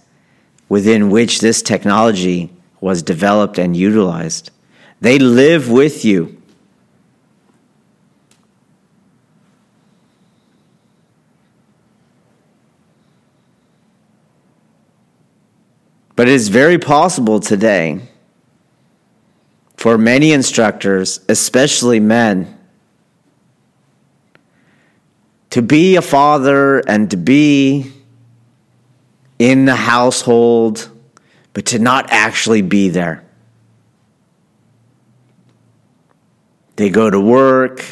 within 0.70 1.10
which 1.10 1.40
this 1.40 1.60
technology 1.60 2.48
was 2.80 3.02
developed 3.02 3.58
and 3.58 3.76
utilized. 3.76 4.50
They 5.00 5.18
live 5.18 5.68
with 5.68 6.04
you. 6.04 6.40
But 16.14 16.28
it 16.28 16.34
is 16.34 16.48
very 16.48 16.78
possible 16.78 17.40
today 17.40 18.00
for 19.76 19.98
many 19.98 20.32
instructors, 20.32 21.18
especially 21.28 21.98
men, 21.98 22.58
to 25.48 25.62
be 25.62 25.96
a 25.96 26.02
father 26.02 26.78
and 26.86 27.10
to 27.10 27.16
be 27.16 27.90
in 29.40 29.64
the 29.64 29.74
household, 29.74 30.90
but 31.54 31.64
to 31.64 31.78
not 31.78 32.12
actually 32.12 32.60
be 32.60 32.90
there. 32.90 33.24
They 36.76 36.90
go 36.90 37.08
to 37.08 37.18
work. 37.18 37.82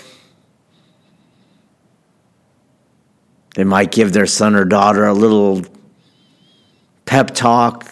They 3.54 3.64
might 3.64 3.90
give 3.90 4.12
their 4.12 4.26
son 4.26 4.54
or 4.54 4.66
daughter 4.66 5.06
a 5.06 5.14
little 5.14 5.62
pep 7.06 7.34
talk, 7.34 7.90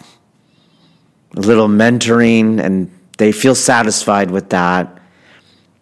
a 1.35 1.39
little 1.39 1.67
mentoring, 1.67 2.63
and 2.63 2.91
they 3.17 3.31
feel 3.31 3.55
satisfied 3.55 4.29
with 4.29 4.51
that. 4.51 5.01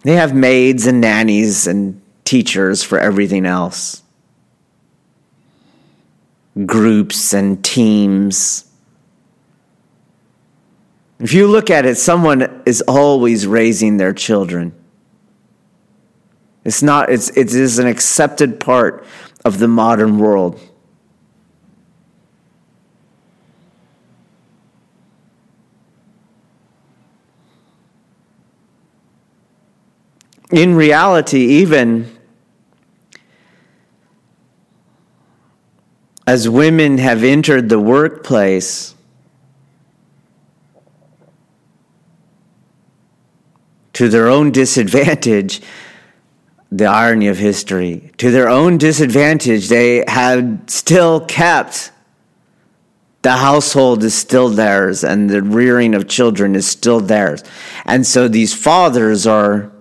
They 0.03 0.15
have 0.15 0.34
maids 0.34 0.88
and 0.88 1.01
nannies 1.01 1.67
and 1.67 2.01
teachers 2.23 2.84
for 2.84 2.97
everything 2.97 3.45
else 3.45 4.01
groups 6.63 7.33
and 7.33 7.63
teams. 7.63 8.65
If 11.19 11.33
you 11.33 11.47
look 11.47 11.69
at 11.69 11.85
it, 11.85 11.95
someone 11.95 12.61
is 12.65 12.81
always 12.81 13.47
raising 13.47 13.97
their 13.97 14.13
children. 14.13 14.73
It's 16.63 16.81
not, 16.81 17.09
it's, 17.09 17.29
it 17.29 17.53
is 17.53 17.79
an 17.79 17.87
accepted 17.87 18.59
part 18.59 19.05
of 19.43 19.59
the 19.59 19.67
modern 19.67 20.17
world. 20.17 20.59
In 30.51 30.75
reality, 30.75 31.41
even 31.45 32.14
as 36.28 36.49
women 36.49 36.97
have 36.97 37.23
entered 37.23 37.69
the 37.69 37.80
workplace, 37.80 38.95
to 43.93 44.09
their 44.09 44.28
own 44.28 44.51
disadvantage, 44.51 45.61
the 46.71 46.86
irony 46.86 47.28
of 47.28 47.38
history, 47.38 48.11
to 48.17 48.32
their 48.32 48.49
own 48.49 48.78
disadvantage, 48.78 49.69
they 49.69 50.03
had 50.07 50.69
still 50.69 51.21
kept 51.21 51.91
the 53.26 53.32
household 53.32 54.03
is 54.03 54.13
still 54.13 54.49
theirs 54.49 55.03
and 55.03 55.32
the 55.32 55.41
rearing 55.41 55.95
of 55.95 56.07
children 56.07 56.55
is 56.55 56.67
still 56.67 56.99
theirs. 56.99 57.43
And 57.84 58.05
so 58.05 58.28
these 58.28 58.53
fathers 58.53 59.26
are 59.26 59.71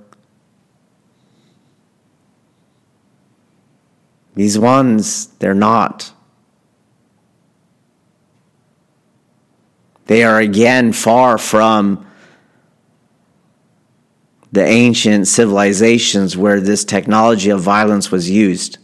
these 4.35 4.59
ones, 4.59 5.27
they're 5.41 5.53
not. 5.53 6.14
They 10.07 10.23
are 10.25 10.39
again 10.39 10.93
far 10.93 11.39
from 11.39 12.07
the 14.53 14.65
ancient 14.65 15.27
civilizations 15.27 16.37
where 16.37 16.61
this 16.61 16.85
technology 16.85 17.51
of 17.51 17.61
violence 17.61 18.11
was 18.11 18.31
used. 18.31 18.79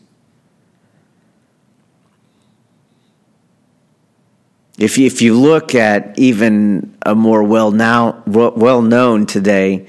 If 4.79 4.97
you, 4.97 5.07
if 5.07 5.21
you 5.21 5.39
look 5.39 5.75
at 5.75 6.19
even 6.19 6.97
a 7.03 7.15
more 7.15 7.43
well 7.43 7.71
now 7.71 8.23
well 8.27 8.81
known 8.81 9.27
today 9.27 9.87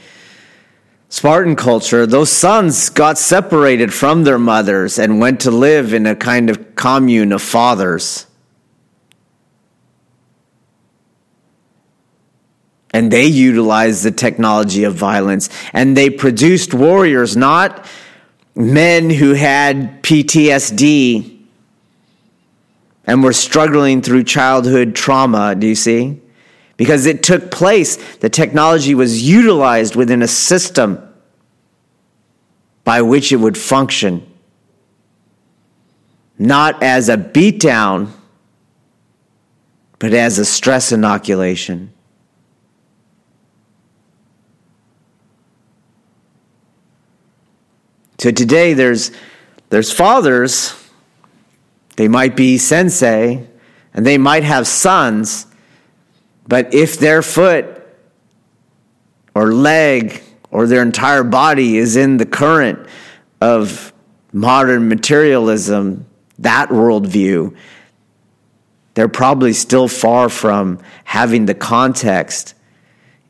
Spartan 1.12 1.58
culture, 1.58 2.06
those 2.06 2.32
sons 2.32 2.90
got 2.90 3.18
separated 3.18 3.94
from 3.94 4.24
their 4.24 4.40
mothers 4.40 4.98
and 4.98 5.20
went 5.20 5.42
to 5.42 5.52
live 5.52 5.94
in 5.94 6.06
a 6.06 6.16
kind 6.16 6.50
of 6.50 6.74
commune 6.76 7.34
of 7.34 7.42
fathers. 7.42 8.28
And 12.94 13.12
they 13.12 13.26
utilized 13.26 14.04
the 14.04 14.12
technology 14.12 14.84
of 14.84 14.96
violence 14.96 15.50
and 15.74 15.96
they 15.96 16.10
produced 16.10 16.74
warriors, 16.74 17.38
not 17.38 17.86
men 18.54 19.10
who 19.10 19.34
had 19.34 20.04
PTSD 20.04 21.40
and 23.06 23.24
were 23.24 23.34
struggling 23.34 24.02
through 24.02 24.24
childhood 24.24 24.94
trauma. 24.96 25.56
Do 25.56 25.68
you 25.68 25.76
see? 25.76 26.22
Because 26.78 27.06
it 27.06 27.24
took 27.24 27.52
place, 27.52 27.96
the 28.18 28.30
technology 28.30 28.96
was 28.96 29.22
utilized 29.28 29.96
within 29.96 30.22
a 30.22 30.28
system. 30.28 31.08
by 32.84 33.02
which 33.02 33.32
it 33.32 33.38
would 33.38 33.58
function, 33.58 34.26
not 36.40 36.82
as 36.82 37.10
a 37.10 37.18
beatdown, 37.18 38.10
but 40.00 40.14
as 40.14 40.40
a 40.40 40.46
stress 40.46 40.92
inoculation. 40.92 41.94
So 48.22 48.30
today 48.30 48.76
there's 48.76 49.10
there's 49.70 49.92
fathers, 49.92 50.76
they 51.96 52.08
might 52.08 52.36
be 52.36 52.60
sensei, 52.60 53.48
and 53.96 54.06
they 54.06 54.20
might 54.20 54.44
have 54.44 54.68
sons, 54.68 55.48
but 56.48 56.72
if 56.72 57.00
their 57.00 57.24
foot 57.24 57.66
or 59.34 59.52
leg 59.52 60.22
or 60.52 60.68
their 60.68 60.84
entire 60.84 61.24
body 61.24 61.78
is 61.78 61.96
in 61.96 62.18
the 62.18 62.28
current 62.28 62.88
of 63.42 63.92
modern 64.32 64.88
materialism, 64.88 66.06
that 66.38 66.70
worldview, 66.70 67.56
they're 68.94 69.08
probably 69.08 69.54
still 69.54 69.88
far 69.88 70.30
from 70.30 70.78
having 71.06 71.48
the 71.48 71.56
context 71.56 72.54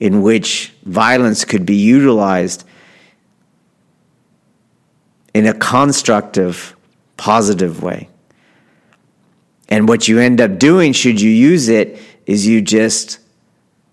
in 0.02 0.22
which 0.22 0.74
violence 0.84 1.46
could 1.46 1.66
be 1.66 1.78
utilized 1.78 2.66
in 5.34 5.46
a 5.46 5.54
constructive, 5.54 6.76
positive 7.18 7.82
way. 7.82 8.10
And 9.70 9.88
what 9.88 10.08
you 10.08 10.20
end 10.20 10.42
up 10.42 10.60
doing, 10.60 10.92
should 10.92 11.22
you 11.22 11.30
use 11.30 11.70
it, 11.70 12.00
is 12.26 12.46
you 12.46 12.62
just 12.62 13.20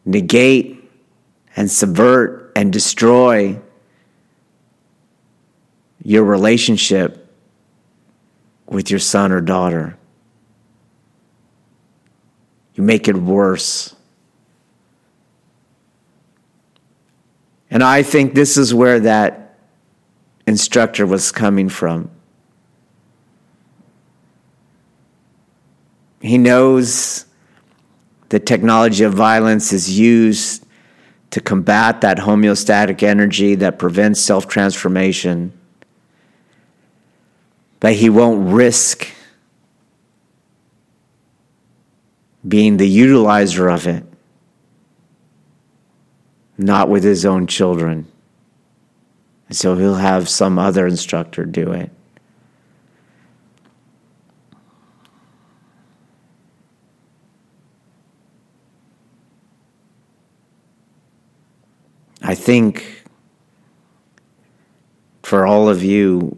negate 0.05 0.91
and 1.55 1.70
subvert 1.70 2.53
and 2.57 2.72
destroy 2.72 3.59
your 6.03 6.24
relationship 6.24 7.32
with 8.66 8.91
your 8.91 9.01
son 9.01 9.32
or 9.32 9.41
daughter. 9.41 9.97
You 12.74 12.82
make 12.82 13.09
it 13.09 13.16
worse. 13.16 13.95
And 17.70 17.82
I 17.82 18.03
think 18.03 18.34
this 18.34 18.57
is 18.57 18.72
where 18.72 19.01
that 19.01 19.47
instructor 20.49 21.07
was 21.07 21.30
coming 21.30 21.68
from. 21.68 22.11
He 26.20 26.38
knows 26.38 27.26
the 28.30 28.40
technology 28.40 29.05
of 29.05 29.14
violence 29.14 29.72
is 29.72 29.99
used 29.99 30.66
to 31.30 31.40
combat 31.40 32.01
that 32.01 32.18
homeostatic 32.18 33.03
energy 33.03 33.55
that 33.57 33.78
prevents 33.78 34.20
self 34.20 34.49
transformation. 34.49 35.53
But 37.80 37.92
he 37.92 38.11
won't 38.11 38.53
risk 38.53 39.07
being 42.46 42.78
the 42.78 42.88
utilizer 42.88 43.72
of 43.72 43.86
it, 43.86 44.05
not 46.57 46.88
with 46.88 47.05
his 47.05 47.24
own 47.24 47.46
children. 47.46 48.11
So 49.51 49.76
he'll 49.76 49.94
have 49.94 50.28
some 50.28 50.59
other 50.59 50.86
instructor 50.86 51.44
do 51.44 51.72
it. 51.72 51.90
I 62.20 62.34
think 62.34 63.05
for 65.22 65.46
all 65.46 65.70
of 65.70 65.82
you, 65.82 66.36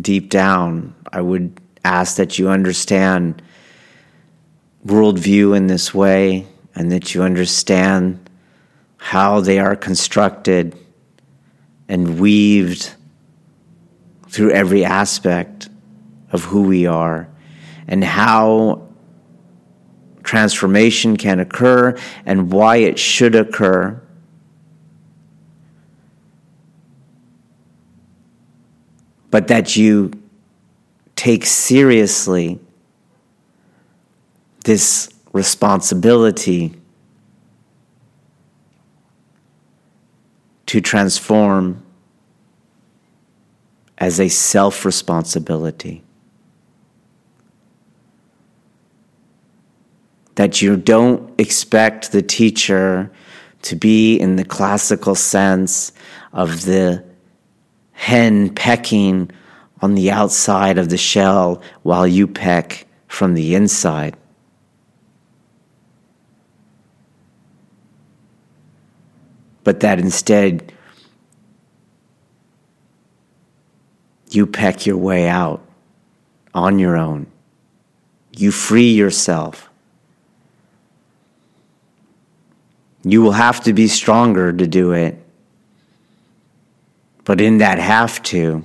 deep 0.00 0.30
down, 0.30 0.94
I 1.12 1.20
would 1.20 1.60
ask 1.84 2.16
that 2.16 2.38
you 2.38 2.48
understand 2.48 3.42
worldview 4.86 5.56
in 5.56 5.66
this 5.66 5.92
way 5.92 6.46
and 6.76 6.92
that 6.92 7.14
you 7.14 7.22
understand 7.22 8.30
how 8.98 9.40
they 9.40 9.58
are 9.58 9.74
constructed 9.74 10.76
and 11.88 12.18
weaved 12.18 12.94
through 14.28 14.50
every 14.50 14.84
aspect 14.84 15.68
of 16.32 16.44
who 16.44 16.62
we 16.62 16.86
are 16.86 17.28
and 17.86 18.02
how 18.04 18.86
transformation 20.22 21.16
can 21.16 21.38
occur 21.40 21.96
and 22.26 22.52
why 22.52 22.76
it 22.76 22.98
should 22.98 23.34
occur. 23.34 24.00
But 29.30 29.48
that 29.48 29.76
you 29.76 30.12
take 31.14 31.46
seriously 31.46 32.58
this 34.64 35.08
responsibility 35.32 36.74
to 40.66 40.80
transform 40.80 41.82
as 43.98 44.20
a 44.20 44.28
self 44.28 44.84
responsibility. 44.84 46.02
that 50.36 50.62
you 50.62 50.76
don't 50.76 51.38
expect 51.40 52.12
the 52.12 52.22
teacher 52.22 53.10
to 53.62 53.74
be 53.74 54.16
in 54.16 54.36
the 54.36 54.44
classical 54.44 55.14
sense 55.14 55.92
of 56.32 56.64
the 56.64 57.02
hen 57.92 58.54
pecking 58.54 59.30
on 59.80 59.94
the 59.94 60.10
outside 60.10 60.78
of 60.78 60.90
the 60.90 60.96
shell 60.96 61.60
while 61.82 62.06
you 62.06 62.26
peck 62.26 62.86
from 63.08 63.34
the 63.34 63.54
inside. 63.54 64.16
But 69.66 69.80
that 69.80 69.98
instead 69.98 70.72
you 74.30 74.46
peck 74.46 74.86
your 74.86 74.96
way 74.96 75.26
out 75.26 75.60
on 76.54 76.78
your 76.78 76.96
own. 76.96 77.26
You 78.30 78.52
free 78.52 78.92
yourself. 78.92 79.68
You 83.02 83.22
will 83.22 83.32
have 83.32 83.64
to 83.64 83.72
be 83.72 83.88
stronger 83.88 84.52
to 84.52 84.68
do 84.68 84.92
it. 84.92 85.18
But 87.24 87.40
in 87.40 87.58
that 87.58 87.80
have 87.80 88.22
to, 88.34 88.64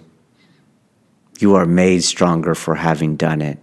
you 1.39 1.55
are 1.55 1.65
made 1.65 2.03
stronger 2.03 2.53
for 2.53 2.75
having 2.75 3.15
done 3.15 3.41
it. 3.41 3.57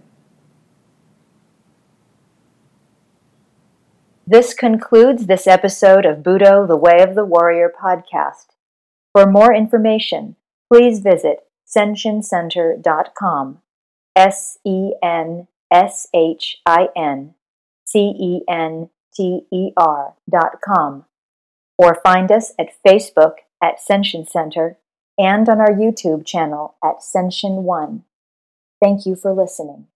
This 4.31 4.53
concludes 4.53 5.25
this 5.25 5.47
episode 5.47 6.05
of 6.05 6.19
Budo, 6.19 6.67
the 6.67 6.77
Way 6.77 7.01
of 7.01 7.15
the 7.15 7.25
Warrior 7.25 7.73
podcast. 7.75 8.53
For 9.11 9.25
more 9.25 9.51
information, 9.51 10.35
please 10.71 10.99
visit 10.99 11.47
senshincenter.com. 11.67 13.57
S 14.15 14.59
E 14.63 14.91
N 15.01 15.47
S 15.73 16.09
H 16.13 16.57
I 16.63 16.89
N 16.95 17.33
C 17.87 18.13
E 18.19 18.41
N 18.47 18.91
ter.com 19.17 21.05
or 21.79 21.99
find 22.03 22.31
us 22.31 22.53
at 22.59 22.69
Facebook 22.85 23.37
at 23.63 23.79
Senshin 23.79 24.29
Center 24.29 24.77
and 25.17 25.49
on 25.49 25.59
our 25.59 25.71
YouTube 25.71 26.23
channel 26.23 26.75
at 26.83 26.97
Senshin 26.99 27.63
One. 27.63 28.03
Thank 28.79 29.07
you 29.07 29.15
for 29.15 29.33
listening. 29.33 29.87